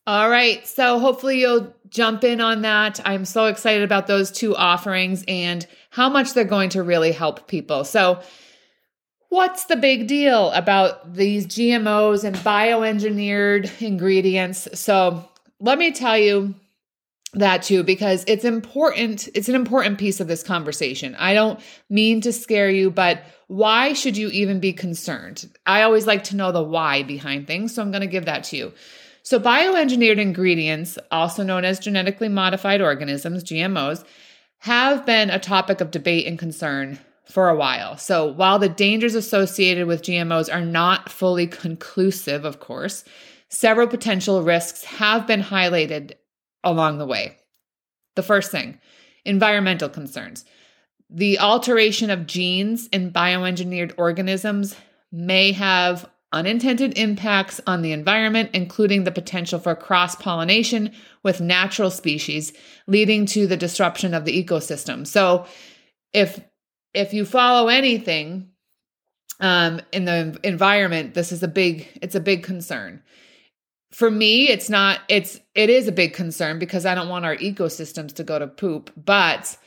All 0.07 0.29
right. 0.29 0.65
So 0.67 0.99
hopefully 0.99 1.39
you'll 1.39 1.73
jump 1.89 2.23
in 2.23 2.41
on 2.41 2.61
that. 2.61 2.99
I'm 3.05 3.25
so 3.25 3.45
excited 3.45 3.83
about 3.83 4.07
those 4.07 4.31
two 4.31 4.55
offerings 4.55 5.23
and 5.27 5.65
how 5.89 6.09
much 6.09 6.33
they're 6.33 6.43
going 6.45 6.69
to 6.71 6.83
really 6.83 7.11
help 7.11 7.47
people. 7.47 7.83
So, 7.83 8.21
what's 9.29 9.65
the 9.65 9.75
big 9.75 10.07
deal 10.07 10.51
about 10.51 11.13
these 11.13 11.45
GMOs 11.45 12.23
and 12.23 12.35
bioengineered 12.37 13.81
ingredients? 13.81 14.67
So, 14.79 15.28
let 15.59 15.77
me 15.77 15.91
tell 15.91 16.17
you 16.17 16.55
that 17.33 17.61
too 17.61 17.83
because 17.83 18.23
it's 18.27 18.43
important 18.43 19.29
it's 19.35 19.49
an 19.49 19.55
important 19.55 19.99
piece 19.99 20.19
of 20.19 20.27
this 20.27 20.41
conversation. 20.41 21.15
I 21.15 21.33
don't 21.33 21.59
mean 21.89 22.21
to 22.21 22.33
scare 22.33 22.69
you 22.69 22.89
but 22.89 23.23
why 23.47 23.93
should 23.93 24.17
you 24.17 24.29
even 24.29 24.59
be 24.59 24.73
concerned? 24.73 25.49
I 25.65 25.83
always 25.83 26.07
like 26.07 26.23
to 26.25 26.35
know 26.35 26.51
the 26.51 26.63
why 26.63 27.03
behind 27.03 27.45
things 27.45 27.75
so 27.75 27.81
i'm 27.81 27.91
going 27.91 28.01
to 28.01 28.07
give 28.07 28.25
that 28.25 28.45
to 28.45 28.57
you. 28.57 28.73
So 29.21 29.39
bioengineered 29.39 30.17
ingredients 30.17 30.97
also 31.11 31.43
known 31.43 31.65
as 31.65 31.79
genetically 31.79 32.29
modified 32.29 32.81
organisms 32.81 33.43
gmos 33.43 34.03
have 34.59 35.05
been 35.05 35.29
a 35.29 35.39
topic 35.39 35.81
of 35.81 35.91
debate 35.91 36.25
and 36.25 36.37
concern 36.39 36.99
for 37.25 37.47
a 37.47 37.55
while. 37.55 37.95
So 37.95 38.25
while 38.25 38.57
the 38.57 38.69
dangers 38.69 39.13
associated 39.13 39.85
with 39.85 40.01
gmos 40.01 40.51
are 40.51 40.65
not 40.65 41.09
fully 41.09 41.45
conclusive 41.45 42.43
of 42.43 42.59
course 42.59 43.03
several 43.49 43.87
potential 43.87 44.43
risks 44.43 44.83
have 44.83 45.27
been 45.27 45.41
highlighted 45.41 46.13
along 46.63 46.97
the 46.97 47.05
way. 47.05 47.37
The 48.15 48.23
first 48.23 48.51
thing 48.51 48.79
environmental 49.25 49.89
concerns. 49.89 50.45
The 51.09 51.39
alteration 51.39 52.09
of 52.09 52.27
genes 52.27 52.87
in 52.87 53.11
bioengineered 53.11 53.93
organisms 53.97 54.75
may 55.11 55.51
have 55.51 56.09
unintended 56.31 56.97
impacts 56.97 57.59
on 57.65 57.81
the 57.81 57.91
environment, 57.91 58.51
including 58.53 59.03
the 59.03 59.11
potential 59.11 59.59
for 59.59 59.75
cross 59.75 60.15
pollination 60.15 60.91
with 61.23 61.41
natural 61.41 61.89
species, 61.89 62.53
leading 62.87 63.25
to 63.25 63.47
the 63.47 63.57
disruption 63.57 64.13
of 64.13 64.25
the 64.25 64.43
ecosystem. 64.43 65.05
So, 65.05 65.45
if 66.13 66.39
if 66.93 67.13
you 67.13 67.25
follow 67.25 67.67
anything 67.67 68.49
um, 69.39 69.81
in 69.91 70.05
the 70.05 70.39
environment, 70.43 71.13
this 71.13 71.31
is 71.31 71.43
a 71.43 71.47
big 71.47 71.87
it's 72.01 72.15
a 72.15 72.19
big 72.19 72.43
concern 72.43 73.01
for 73.91 74.11
me 74.11 74.49
it's 74.49 74.69
not 74.69 74.99
it's 75.09 75.39
it 75.55 75.69
is 75.69 75.87
a 75.87 75.91
big 75.91 76.13
concern 76.13 76.59
because 76.59 76.85
i 76.85 76.93
don't 76.95 77.09
want 77.09 77.25
our 77.25 77.35
ecosystems 77.37 78.13
to 78.13 78.23
go 78.23 78.39
to 78.39 78.47
poop 78.47 78.91
but 78.95 79.57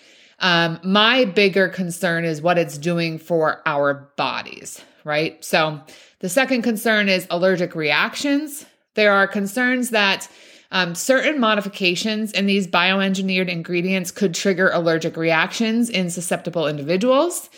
Um, 0.43 0.81
my 0.83 1.25
bigger 1.25 1.69
concern 1.69 2.25
is 2.25 2.43
what 2.43 2.59
it's 2.59 2.77
doing 2.77 3.19
for 3.19 3.63
our 3.65 4.11
bodies, 4.17 4.83
right? 5.05 5.43
So 5.45 5.81
the 6.19 6.29
second 6.29 6.63
concern 6.63 7.09
is 7.09 7.29
allergic 7.31 7.77
reactions. 7.77 8.67
There 8.95 9.13
are 9.13 9.29
concerns 9.29 9.91
that 9.91 10.29
um, 10.73 10.97
certain 10.97 11.39
modifications 11.39 12.33
in 12.33 12.47
these 12.47 12.67
bioengineered 12.67 13.49
ingredients 13.49 14.11
could 14.11 14.35
trigger 14.35 14.69
allergic 14.71 15.17
reactions 15.17 15.89
in 15.89 16.11
susceptible 16.11 16.67
individuals. 16.67 17.49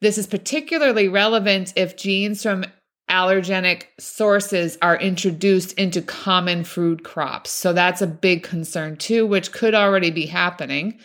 This 0.00 0.16
is 0.16 0.28
particularly 0.28 1.08
relevant 1.08 1.72
if 1.74 1.96
genes 1.96 2.44
from 2.44 2.64
allergenic 3.10 3.86
sources 3.98 4.78
are 4.80 4.96
introduced 4.96 5.72
into 5.72 6.00
common 6.00 6.64
food 6.64 7.02
crops. 7.02 7.50
So 7.50 7.72
that's 7.72 8.00
a 8.00 8.06
big 8.06 8.42
concern 8.42 8.96
too, 8.96 9.26
which 9.26 9.52
could 9.52 9.74
already 9.74 10.10
be 10.10 10.26
happening. 10.26 10.98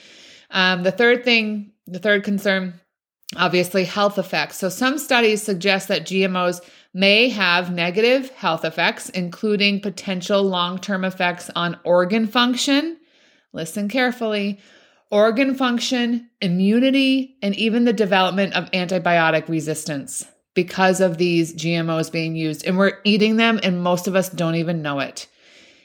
Um, 0.52 0.84
the 0.84 0.91
third 0.91 1.26
thing, 1.26 1.72
the 1.88 2.00
third 2.00 2.24
concern, 2.24 2.80
obviously 3.36 3.84
health 3.84 4.18
effects. 4.18 4.58
So 4.58 4.70
some 4.70 4.98
studies 4.98 5.41
suggest 5.41 5.88
that 5.88 6.06
GMOs 6.06 6.62
may 6.94 7.30
have 7.30 7.74
negative 7.74 8.30
health 8.30 8.63
effects, 8.63 9.10
including 9.10 9.82
potential 9.82 10.44
long 10.44 10.80
term 10.80 11.04
effects 11.04 11.50
on 11.56 11.80
organ 11.84 12.28
function. 12.28 12.98
Listen 13.52 13.89
carefully 13.89 14.60
organ 15.12 15.56
function, 15.56 16.30
immunity, 16.41 17.38
and 17.41 17.56
even 17.56 17.86
the 17.86 17.94
development 17.94 18.54
of 18.54 18.70
antibiotic 18.72 19.48
resistance 19.48 20.26
because 20.56 21.02
of 21.02 21.20
these 21.20 21.54
GMOs 21.54 22.12
being 22.12 22.36
used. 22.36 22.65
And 22.65 22.78
we're 22.78 22.98
eating 23.04 23.36
them, 23.36 23.60
and 23.62 23.84
most 23.84 24.08
of 24.08 24.15
us 24.15 24.30
don't 24.30 24.56
even 24.56 24.82
know 24.82 25.00
it. 25.00 25.28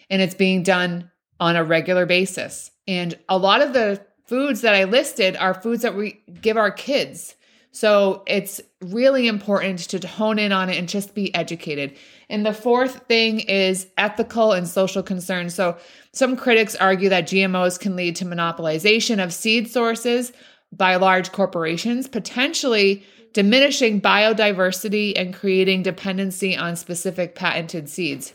And 0.08 0.22
it's 0.22 0.34
being 0.34 0.62
done 0.62 1.10
on 1.38 1.56
a 1.56 1.64
regular 1.64 2.06
basis. 2.06 2.70
And 2.88 3.18
a 3.28 3.36
lot 3.36 3.60
of 3.60 3.74
the 3.74 4.00
foods 4.26 4.62
that 4.62 4.74
I 4.74 4.84
listed 4.84 5.36
are 5.36 5.54
foods 5.54 5.82
that 5.82 5.96
we 5.96 6.22
give 6.40 6.56
our 6.56 6.70
kids. 6.70 7.34
So 7.72 8.24
it's 8.26 8.60
really 8.80 9.28
important 9.28 9.80
to 9.90 10.06
hone 10.06 10.38
in 10.38 10.50
on 10.50 10.70
it 10.70 10.76
and 10.76 10.88
just 10.88 11.14
be 11.14 11.32
educated. 11.34 11.96
And 12.28 12.44
the 12.44 12.52
fourth 12.52 13.06
thing 13.06 13.40
is 13.40 13.86
ethical 13.96 14.52
and 14.52 14.66
social 14.66 15.02
concerns. 15.02 15.54
So 15.54 15.76
some 16.12 16.36
critics 16.36 16.74
argue 16.74 17.08
that 17.10 17.28
GMOs 17.28 17.78
can 17.78 17.94
lead 17.96 18.16
to 18.16 18.24
monopolization 18.24 19.22
of 19.22 19.32
seed 19.32 19.68
sources 19.70 20.32
by 20.72 20.96
large 20.96 21.32
corporations, 21.32 22.08
potentially 22.08 23.04
diminishing 23.32 24.00
biodiversity 24.00 25.12
and 25.16 25.34
creating 25.34 25.82
dependency 25.82 26.56
on 26.56 26.76
specific 26.76 27.34
patented 27.34 27.88
seeds. 27.88 28.32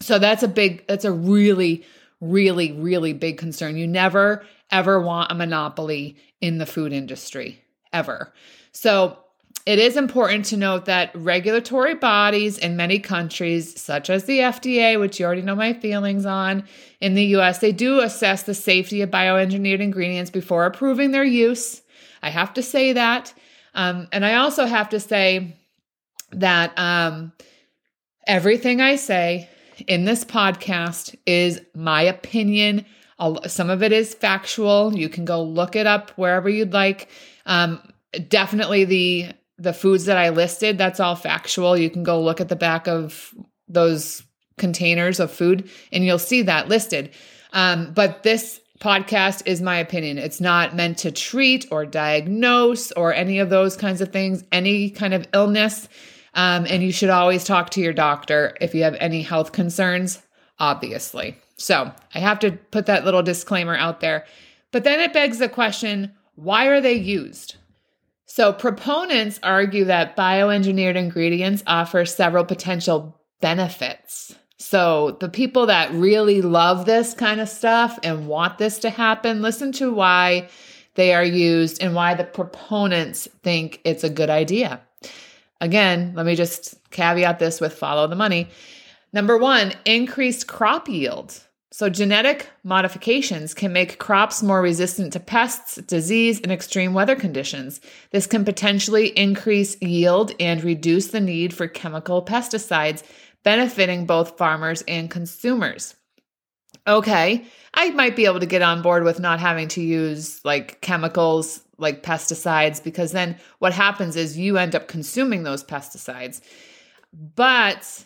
So 0.00 0.18
that's 0.18 0.42
a 0.42 0.48
big, 0.48 0.86
that's 0.86 1.04
a 1.04 1.12
really, 1.12 1.84
really, 2.20 2.72
really 2.72 3.12
big 3.12 3.38
concern. 3.38 3.76
You 3.76 3.86
never, 3.86 4.44
ever 4.70 5.00
want 5.00 5.32
a 5.32 5.34
monopoly 5.34 6.16
in 6.40 6.58
the 6.58 6.66
food 6.66 6.92
industry, 6.92 7.62
ever. 7.92 8.32
So 8.72 9.18
it 9.66 9.78
is 9.78 9.96
important 9.96 10.46
to 10.46 10.56
note 10.56 10.86
that 10.86 11.10
regulatory 11.14 11.94
bodies 11.94 12.58
in 12.58 12.76
many 12.76 12.98
countries, 12.98 13.78
such 13.78 14.08
as 14.08 14.24
the 14.24 14.38
FDA, 14.38 14.98
which 14.98 15.20
you 15.20 15.26
already 15.26 15.42
know 15.42 15.54
my 15.54 15.74
feelings 15.74 16.24
on, 16.24 16.64
in 17.00 17.14
the 17.14 17.36
US, 17.36 17.58
they 17.58 17.72
do 17.72 18.00
assess 18.00 18.44
the 18.44 18.54
safety 18.54 19.02
of 19.02 19.10
bioengineered 19.10 19.80
ingredients 19.80 20.30
before 20.30 20.64
approving 20.64 21.10
their 21.10 21.24
use. 21.24 21.82
I 22.22 22.30
have 22.30 22.54
to 22.54 22.62
say 22.62 22.92
that. 22.94 23.34
Um, 23.74 24.08
and 24.12 24.24
I 24.24 24.36
also 24.36 24.66
have 24.66 24.88
to 24.90 25.00
say 25.00 25.56
that 26.32 26.78
um, 26.78 27.32
everything 28.26 28.80
I 28.80 28.96
say 28.96 29.48
in 29.86 30.04
this 30.04 30.24
podcast 30.24 31.14
is 31.26 31.60
my 31.74 32.02
opinion. 32.02 32.84
Some 33.46 33.70
of 33.70 33.82
it 33.82 33.92
is 33.92 34.14
factual. 34.14 34.96
You 34.96 35.08
can 35.08 35.24
go 35.24 35.42
look 35.42 35.76
it 35.76 35.86
up 35.86 36.10
wherever 36.10 36.48
you'd 36.48 36.72
like. 36.72 37.08
Um, 37.46 37.80
definitely 38.28 38.84
the 38.84 39.32
the 39.60 39.72
foods 39.72 40.04
that 40.04 40.16
I 40.16 40.28
listed, 40.28 40.78
that's 40.78 41.00
all 41.00 41.16
factual. 41.16 41.76
You 41.76 41.90
can 41.90 42.04
go 42.04 42.22
look 42.22 42.40
at 42.40 42.48
the 42.48 42.54
back 42.54 42.86
of 42.86 43.34
those 43.66 44.22
containers 44.56 45.18
of 45.18 45.32
food 45.32 45.68
and 45.90 46.04
you'll 46.04 46.20
see 46.20 46.42
that 46.42 46.68
listed. 46.68 47.10
Um, 47.52 47.92
but 47.92 48.22
this 48.22 48.60
podcast 48.80 49.42
is 49.46 49.60
my 49.60 49.78
opinion. 49.78 50.18
It's 50.18 50.40
not 50.40 50.76
meant 50.76 50.98
to 50.98 51.10
treat 51.10 51.66
or 51.70 51.84
diagnose 51.84 52.92
or 52.92 53.12
any 53.12 53.38
of 53.38 53.50
those 53.50 53.76
kinds 53.76 54.00
of 54.00 54.12
things, 54.12 54.44
any 54.52 54.90
kind 54.90 55.14
of 55.14 55.26
illness. 55.32 55.88
Um, 56.34 56.66
and 56.68 56.82
you 56.82 56.92
should 56.92 57.10
always 57.10 57.44
talk 57.44 57.70
to 57.70 57.80
your 57.80 57.92
doctor 57.92 58.56
if 58.60 58.74
you 58.74 58.84
have 58.84 58.96
any 59.00 59.22
health 59.22 59.52
concerns, 59.52 60.22
obviously. 60.58 61.36
So 61.56 61.92
I 62.14 62.18
have 62.20 62.38
to 62.40 62.52
put 62.52 62.86
that 62.86 63.04
little 63.04 63.22
disclaimer 63.22 63.76
out 63.76 64.00
there. 64.00 64.24
But 64.70 64.84
then 64.84 65.00
it 65.00 65.12
begs 65.12 65.38
the 65.38 65.48
question 65.48 66.14
why 66.34 66.66
are 66.66 66.80
they 66.80 66.94
used? 66.94 67.56
So, 68.26 68.52
proponents 68.52 69.40
argue 69.42 69.86
that 69.86 70.16
bioengineered 70.16 70.94
ingredients 70.94 71.64
offer 71.66 72.04
several 72.04 72.44
potential 72.44 73.18
benefits. 73.40 74.36
So, 74.60 75.16
the 75.20 75.28
people 75.28 75.66
that 75.66 75.92
really 75.92 76.42
love 76.42 76.84
this 76.84 77.14
kind 77.14 77.40
of 77.40 77.48
stuff 77.48 77.96
and 78.02 78.26
want 78.26 78.58
this 78.58 78.80
to 78.80 78.90
happen, 78.90 79.40
listen 79.40 79.70
to 79.72 79.92
why 79.92 80.48
they 80.94 81.14
are 81.14 81.24
used 81.24 81.80
and 81.80 81.94
why 81.94 82.14
the 82.14 82.24
proponents 82.24 83.28
think 83.44 83.80
it's 83.84 84.02
a 84.02 84.10
good 84.10 84.30
idea. 84.30 84.80
Again, 85.60 86.12
let 86.16 86.26
me 86.26 86.34
just 86.34 86.74
caveat 86.90 87.38
this 87.38 87.60
with 87.60 87.72
follow 87.72 88.08
the 88.08 88.16
money. 88.16 88.48
Number 89.12 89.38
one, 89.38 89.74
increased 89.84 90.48
crop 90.48 90.88
yield. 90.88 91.40
So, 91.70 91.88
genetic 91.88 92.48
modifications 92.64 93.54
can 93.54 93.72
make 93.72 94.00
crops 94.00 94.42
more 94.42 94.60
resistant 94.60 95.12
to 95.12 95.20
pests, 95.20 95.76
disease, 95.76 96.40
and 96.40 96.50
extreme 96.50 96.94
weather 96.94 97.14
conditions. 97.14 97.80
This 98.10 98.26
can 98.26 98.44
potentially 98.44 99.16
increase 99.16 99.80
yield 99.80 100.32
and 100.40 100.64
reduce 100.64 101.08
the 101.08 101.20
need 101.20 101.54
for 101.54 101.68
chemical 101.68 102.24
pesticides, 102.24 103.04
benefiting 103.48 104.04
both 104.04 104.36
farmers 104.36 104.84
and 104.86 105.10
consumers. 105.10 105.94
Okay, 106.86 107.46
I 107.72 107.88
might 107.92 108.14
be 108.14 108.26
able 108.26 108.40
to 108.40 108.44
get 108.44 108.60
on 108.60 108.82
board 108.82 109.04
with 109.04 109.20
not 109.20 109.40
having 109.40 109.68
to 109.68 109.80
use 109.80 110.44
like 110.44 110.82
chemicals 110.82 111.62
like 111.78 112.02
pesticides 112.02 112.84
because 112.84 113.12
then 113.12 113.38
what 113.58 113.72
happens 113.72 114.16
is 114.16 114.36
you 114.36 114.58
end 114.58 114.74
up 114.74 114.86
consuming 114.86 115.44
those 115.44 115.64
pesticides. 115.64 116.42
But 117.10 118.04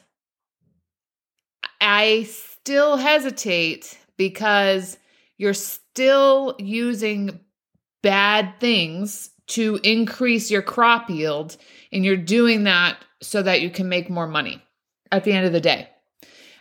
I 1.81 2.28
still 2.31 2.96
hesitate 2.96 3.98
because 4.16 4.96
you're 5.38 5.55
still 5.55 6.55
using 6.61 7.40
bad 8.00 8.61
things 8.61 9.31
to 9.48 9.81
increase 9.83 10.52
your 10.52 10.62
crop 10.62 11.11
yield 11.11 11.57
and 11.90 12.05
you're 12.05 12.16
doing 12.16 12.62
that 12.62 12.98
so 13.20 13.42
that 13.42 13.61
you 13.61 13.70
can 13.70 13.88
make 13.88 14.09
more 14.09 14.28
money 14.28 14.62
at 15.12 15.22
the 15.25 15.33
end 15.33 15.46
of 15.46 15.53
the 15.53 15.61
day. 15.61 15.88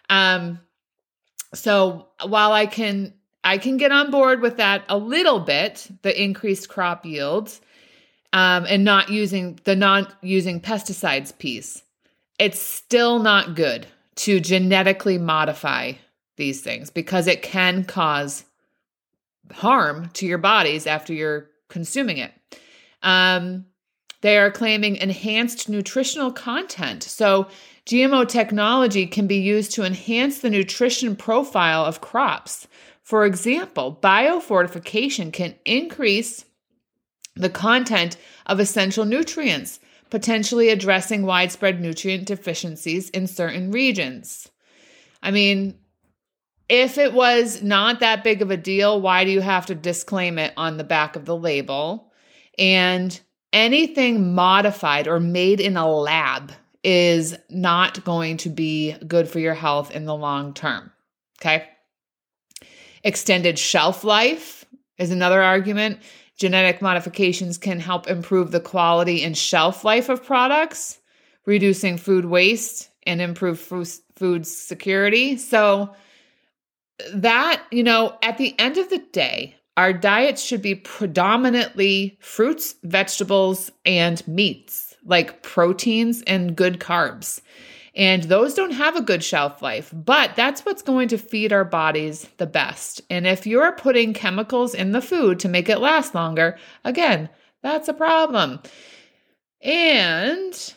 Um 0.09 0.59
so 1.53 2.07
while 2.25 2.51
I 2.51 2.65
can 2.67 3.13
I 3.43 3.57
can 3.57 3.77
get 3.77 3.91
on 3.91 4.11
board 4.11 4.41
with 4.41 4.57
that 4.57 4.83
a 4.87 4.97
little 4.97 5.39
bit, 5.39 5.87
the 6.03 6.21
increased 6.21 6.69
crop 6.69 7.05
yields, 7.05 7.59
um, 8.33 8.65
and 8.69 8.83
not 8.83 9.09
using 9.09 9.59
the 9.63 9.75
not 9.75 10.13
using 10.21 10.61
pesticides 10.61 11.37
piece. 11.37 11.83
It's 12.39 12.59
still 12.59 13.19
not 13.19 13.55
good 13.55 13.87
to 14.15 14.39
genetically 14.39 15.17
modify 15.17 15.93
these 16.37 16.61
things 16.61 16.89
because 16.89 17.27
it 17.27 17.41
can 17.41 17.83
cause 17.83 18.45
harm 19.51 20.09
to 20.13 20.25
your 20.25 20.37
bodies 20.37 20.87
after 20.87 21.13
you're 21.13 21.49
consuming 21.69 22.17
it. 22.17 22.31
Um, 23.03 23.65
they 24.21 24.37
are 24.37 24.51
claiming 24.51 24.97
enhanced 24.97 25.67
nutritional 25.67 26.31
content. 26.31 27.03
So, 27.03 27.47
GMO 27.91 28.25
technology 28.25 29.05
can 29.05 29.27
be 29.27 29.35
used 29.35 29.73
to 29.73 29.83
enhance 29.83 30.39
the 30.39 30.49
nutrition 30.49 31.13
profile 31.13 31.83
of 31.83 31.99
crops. 31.99 32.65
For 33.03 33.25
example, 33.25 33.99
biofortification 34.01 35.33
can 35.33 35.55
increase 35.65 36.45
the 37.35 37.49
content 37.49 38.15
of 38.45 38.61
essential 38.61 39.03
nutrients, 39.03 39.81
potentially 40.09 40.69
addressing 40.69 41.23
widespread 41.23 41.81
nutrient 41.81 42.27
deficiencies 42.27 43.09
in 43.09 43.27
certain 43.27 43.71
regions. 43.71 44.49
I 45.21 45.31
mean, 45.31 45.77
if 46.69 46.97
it 46.97 47.11
was 47.11 47.61
not 47.61 47.99
that 47.99 48.23
big 48.23 48.41
of 48.41 48.51
a 48.51 48.55
deal, 48.55 49.01
why 49.01 49.25
do 49.25 49.31
you 49.31 49.41
have 49.41 49.65
to 49.65 49.75
disclaim 49.75 50.39
it 50.39 50.53
on 50.55 50.77
the 50.77 50.85
back 50.85 51.17
of 51.17 51.25
the 51.25 51.35
label? 51.35 52.13
And 52.57 53.19
anything 53.51 54.33
modified 54.33 55.09
or 55.09 55.19
made 55.19 55.59
in 55.59 55.75
a 55.75 55.91
lab 55.91 56.53
is 56.83 57.35
not 57.49 58.03
going 58.03 58.37
to 58.37 58.49
be 58.49 58.95
good 59.07 59.27
for 59.27 59.39
your 59.39 59.53
health 59.53 59.91
in 59.91 60.05
the 60.05 60.15
long 60.15 60.53
term. 60.53 60.91
Okay. 61.39 61.67
Extended 63.03 63.57
shelf 63.57 64.03
life 64.03 64.65
is 64.97 65.11
another 65.11 65.41
argument. 65.41 65.99
Genetic 66.37 66.81
modifications 66.81 67.57
can 67.57 67.79
help 67.79 68.07
improve 68.07 68.51
the 68.51 68.59
quality 68.59 69.23
and 69.23 69.37
shelf 69.37 69.83
life 69.83 70.09
of 70.09 70.23
products, 70.23 70.99
reducing 71.45 71.97
food 71.97 72.25
waste 72.25 72.89
and 73.03 73.21
improve 73.21 73.59
food 73.59 74.45
security. 74.45 75.37
So, 75.37 75.95
that, 77.13 77.63
you 77.71 77.83
know, 77.83 78.15
at 78.21 78.37
the 78.37 78.57
end 78.59 78.77
of 78.77 78.89
the 78.89 78.99
day, 79.11 79.55
our 79.77 79.93
diets 79.93 80.43
should 80.43 80.61
be 80.61 80.75
predominantly 80.75 82.17
fruits, 82.21 82.75
vegetables, 82.83 83.71
and 83.85 84.25
meats, 84.27 84.90
like 85.05 85.43
proteins 85.43 86.21
and 86.23 86.55
good 86.55 86.79
carbs. 86.79 87.41
And 87.93 88.23
those 88.23 88.53
don't 88.53 88.71
have 88.71 88.95
a 88.95 89.01
good 89.01 89.23
shelf 89.23 89.61
life, 89.61 89.91
but 89.93 90.35
that's 90.35 90.65
what's 90.65 90.81
going 90.81 91.09
to 91.09 91.17
feed 91.17 91.51
our 91.51 91.65
bodies 91.65 92.29
the 92.37 92.47
best. 92.47 93.01
And 93.09 93.27
if 93.27 93.45
you're 93.45 93.73
putting 93.73 94.13
chemicals 94.13 94.73
in 94.73 94.91
the 94.91 95.01
food 95.01 95.39
to 95.41 95.49
make 95.49 95.67
it 95.67 95.79
last 95.79 96.15
longer, 96.15 96.57
again, 96.85 97.29
that's 97.61 97.89
a 97.89 97.93
problem. 97.93 98.61
And 99.61 100.73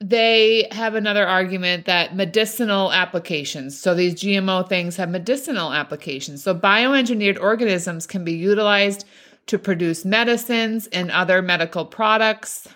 they 0.00 0.66
have 0.72 0.94
another 0.94 1.26
argument 1.26 1.84
that 1.84 2.16
medicinal 2.16 2.90
applications, 2.90 3.78
so 3.78 3.94
these 3.94 4.14
GMO 4.14 4.66
things 4.66 4.96
have 4.96 5.10
medicinal 5.10 5.74
applications. 5.74 6.42
So 6.42 6.54
bioengineered 6.54 7.38
organisms 7.38 8.06
can 8.06 8.24
be 8.24 8.32
utilized 8.32 9.04
to 9.50 9.58
produce 9.58 10.04
medicines 10.04 10.86
and 10.92 11.10
other 11.10 11.42
medical 11.42 11.84
products, 11.84 12.68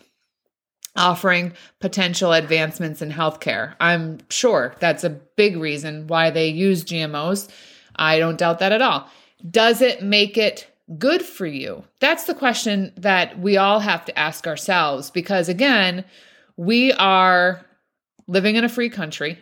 offering 0.96 1.52
potential 1.78 2.32
advancements 2.32 3.00
in 3.00 3.12
healthcare. 3.12 3.76
I'm 3.78 4.18
sure 4.28 4.74
that's 4.80 5.04
a 5.04 5.10
big 5.10 5.56
reason 5.56 6.08
why 6.08 6.30
they 6.30 6.48
use 6.48 6.84
GMOs. 6.84 7.48
I 7.94 8.18
don't 8.18 8.38
doubt 8.38 8.58
that 8.58 8.72
at 8.72 8.82
all. 8.82 9.08
Does 9.48 9.82
it 9.82 10.02
make 10.02 10.36
it 10.36 10.68
good 10.98 11.22
for 11.22 11.46
you? 11.46 11.84
That's 12.00 12.24
the 12.24 12.34
question 12.34 12.92
that 12.96 13.38
we 13.38 13.56
all 13.56 13.78
have 13.78 14.04
to 14.06 14.18
ask 14.18 14.48
ourselves 14.48 15.12
because, 15.12 15.48
again, 15.48 16.04
we 16.56 16.92
are 16.94 17.64
living 18.26 18.56
in 18.56 18.64
a 18.64 18.68
free 18.68 18.90
country. 18.90 19.38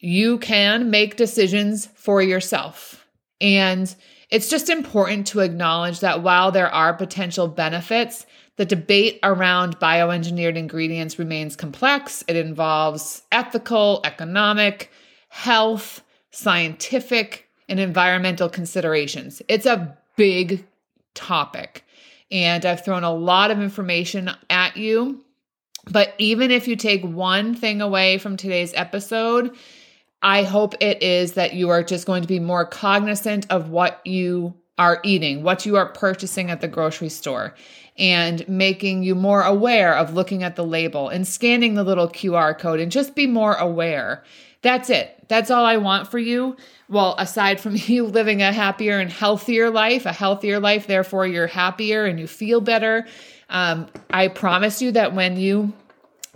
You 0.00 0.38
can 0.38 0.90
make 0.90 1.14
decisions 1.14 1.86
for 1.94 2.20
yourself. 2.20 3.06
And 3.40 3.94
it's 4.30 4.48
just 4.48 4.68
important 4.68 5.26
to 5.28 5.40
acknowledge 5.40 6.00
that 6.00 6.22
while 6.22 6.52
there 6.52 6.72
are 6.72 6.92
potential 6.94 7.48
benefits, 7.48 8.26
the 8.56 8.64
debate 8.64 9.18
around 9.22 9.78
bioengineered 9.78 10.56
ingredients 10.56 11.18
remains 11.18 11.56
complex. 11.56 12.24
It 12.28 12.36
involves 12.36 13.22
ethical, 13.32 14.00
economic, 14.04 14.90
health, 15.28 16.02
scientific, 16.30 17.48
and 17.68 17.78
environmental 17.78 18.48
considerations. 18.48 19.40
It's 19.48 19.66
a 19.66 19.96
big 20.16 20.66
topic. 21.14 21.84
And 22.30 22.66
I've 22.66 22.84
thrown 22.84 23.04
a 23.04 23.14
lot 23.14 23.50
of 23.50 23.60
information 23.60 24.30
at 24.50 24.76
you 24.76 25.24
but 25.90 26.14
even 26.18 26.50
if 26.50 26.68
you 26.68 26.76
take 26.76 27.02
one 27.02 27.54
thing 27.54 27.80
away 27.80 28.18
from 28.18 28.36
today's 28.36 28.72
episode, 28.74 29.56
I 30.22 30.42
hope 30.42 30.74
it 30.80 31.02
is 31.02 31.32
that 31.32 31.54
you 31.54 31.70
are 31.70 31.82
just 31.82 32.06
going 32.06 32.22
to 32.22 32.28
be 32.28 32.40
more 32.40 32.64
cognizant 32.64 33.46
of 33.50 33.70
what 33.70 34.04
you 34.04 34.54
are 34.76 35.00
eating, 35.02 35.42
what 35.42 35.66
you 35.66 35.76
are 35.76 35.86
purchasing 35.86 36.50
at 36.50 36.60
the 36.60 36.68
grocery 36.68 37.08
store, 37.08 37.54
and 37.96 38.48
making 38.48 39.02
you 39.02 39.14
more 39.14 39.42
aware 39.42 39.94
of 39.94 40.14
looking 40.14 40.42
at 40.42 40.56
the 40.56 40.64
label 40.64 41.08
and 41.08 41.26
scanning 41.26 41.74
the 41.74 41.84
little 41.84 42.08
QR 42.08 42.56
code 42.56 42.80
and 42.80 42.92
just 42.92 43.14
be 43.14 43.26
more 43.26 43.54
aware. 43.54 44.22
That's 44.62 44.90
it. 44.90 45.24
That's 45.28 45.50
all 45.50 45.64
I 45.64 45.76
want 45.76 46.08
for 46.10 46.18
you. 46.18 46.56
Well, 46.88 47.14
aside 47.18 47.60
from 47.60 47.76
you 47.86 48.04
living 48.04 48.42
a 48.42 48.52
happier 48.52 48.98
and 48.98 49.10
healthier 49.10 49.70
life, 49.70 50.06
a 50.06 50.12
healthier 50.12 50.58
life, 50.60 50.86
therefore 50.86 51.26
you're 51.26 51.46
happier 51.46 52.04
and 52.04 52.18
you 52.18 52.26
feel 52.26 52.60
better. 52.60 53.06
Um, 53.50 53.88
I 54.10 54.28
promise 54.28 54.82
you 54.82 54.92
that 54.92 55.14
when 55.14 55.38
you 55.38 55.72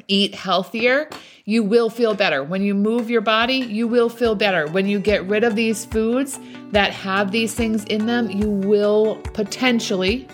eat 0.08 0.34
healthier, 0.34 1.08
you 1.44 1.62
will 1.62 1.90
feel 1.90 2.14
better. 2.14 2.44
When 2.44 2.62
you 2.62 2.74
move 2.74 3.10
your 3.10 3.20
body, 3.20 3.56
you 3.56 3.88
will 3.88 4.08
feel 4.08 4.34
better. 4.34 4.66
When 4.68 4.86
you 4.86 4.98
get 4.98 5.26
rid 5.26 5.44
of 5.44 5.56
these 5.56 5.84
foods 5.84 6.38
that 6.70 6.92
have 6.92 7.32
these 7.32 7.54
things 7.54 7.84
in 7.84 8.06
them, 8.06 8.30
you 8.30 8.48
will 8.48 9.16
potentially, 9.34 10.28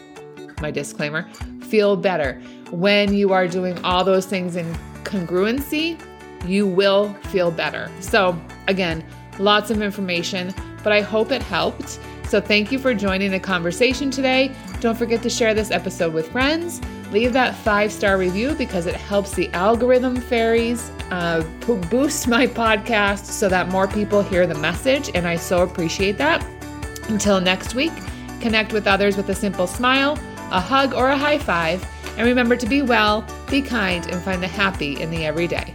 my 0.61 0.70
disclaimer, 0.70 1.28
feel 1.62 1.96
better. 1.96 2.40
When 2.70 3.14
you 3.14 3.33
are 3.33 3.48
doing 3.48 3.83
all 3.85 4.04
those 4.04 4.26
things 4.26 4.57
in 4.57 4.66
congruency, 5.04 6.00
you 6.46 6.66
will 6.66 7.14
feel 7.24 7.50
better. 7.50 7.90
So, 8.00 8.40
again, 8.68 9.04
lots 9.38 9.70
of 9.70 9.83
information, 9.83 10.54
but 10.85 10.92
I 10.92 11.00
hope 11.00 11.33
it 11.33 11.42
helped. 11.42 11.98
So, 12.24 12.40
thank 12.40 12.70
you 12.70 12.78
for 12.78 12.92
joining 12.94 13.31
the 13.31 13.40
conversation 13.40 14.11
today. 14.11 14.54
Don't 14.81 14.96
forget 14.96 15.22
to 15.22 15.31
share 15.31 15.54
this 15.54 15.70
episode 15.70 16.12
with 16.12 16.31
friends. 16.31 16.81
Leave 17.11 17.33
that 17.33 17.55
five 17.55 17.90
star 17.90 18.18
review 18.18 18.55
because 18.55 18.87
it 18.87 18.94
helps 18.94 19.33
the 19.33 19.49
algorithm 19.53 20.16
fairies 20.16 20.90
uh, 21.11 21.42
boost 21.90 22.29
my 22.29 22.47
podcast 22.47 23.25
so 23.25 23.49
that 23.49 23.68
more 23.68 23.88
people 23.88 24.23
hear 24.23 24.47
the 24.47 24.55
message. 24.55 25.11
And 25.14 25.27
I 25.27 25.37
so 25.37 25.62
appreciate 25.62 26.18
that. 26.18 26.44
Until 27.09 27.40
next 27.40 27.75
week, 27.75 27.92
connect 28.40 28.73
with 28.73 28.87
others 28.87 29.16
with 29.16 29.29
a 29.31 29.35
simple 29.35 29.66
smile, 29.66 30.18
a 30.51 30.61
hug, 30.61 30.92
or 30.92 31.09
a 31.09 31.16
high 31.16 31.38
five. 31.38 31.87
And 32.18 32.27
remember 32.27 32.57
to 32.57 32.66
be 32.66 32.83
well, 32.83 33.27
be 33.49 33.62
kind, 33.62 34.07
and 34.11 34.21
find 34.23 34.42
the 34.42 34.49
happy 34.49 35.01
in 35.01 35.11
the 35.11 35.25
everyday. 35.25 35.75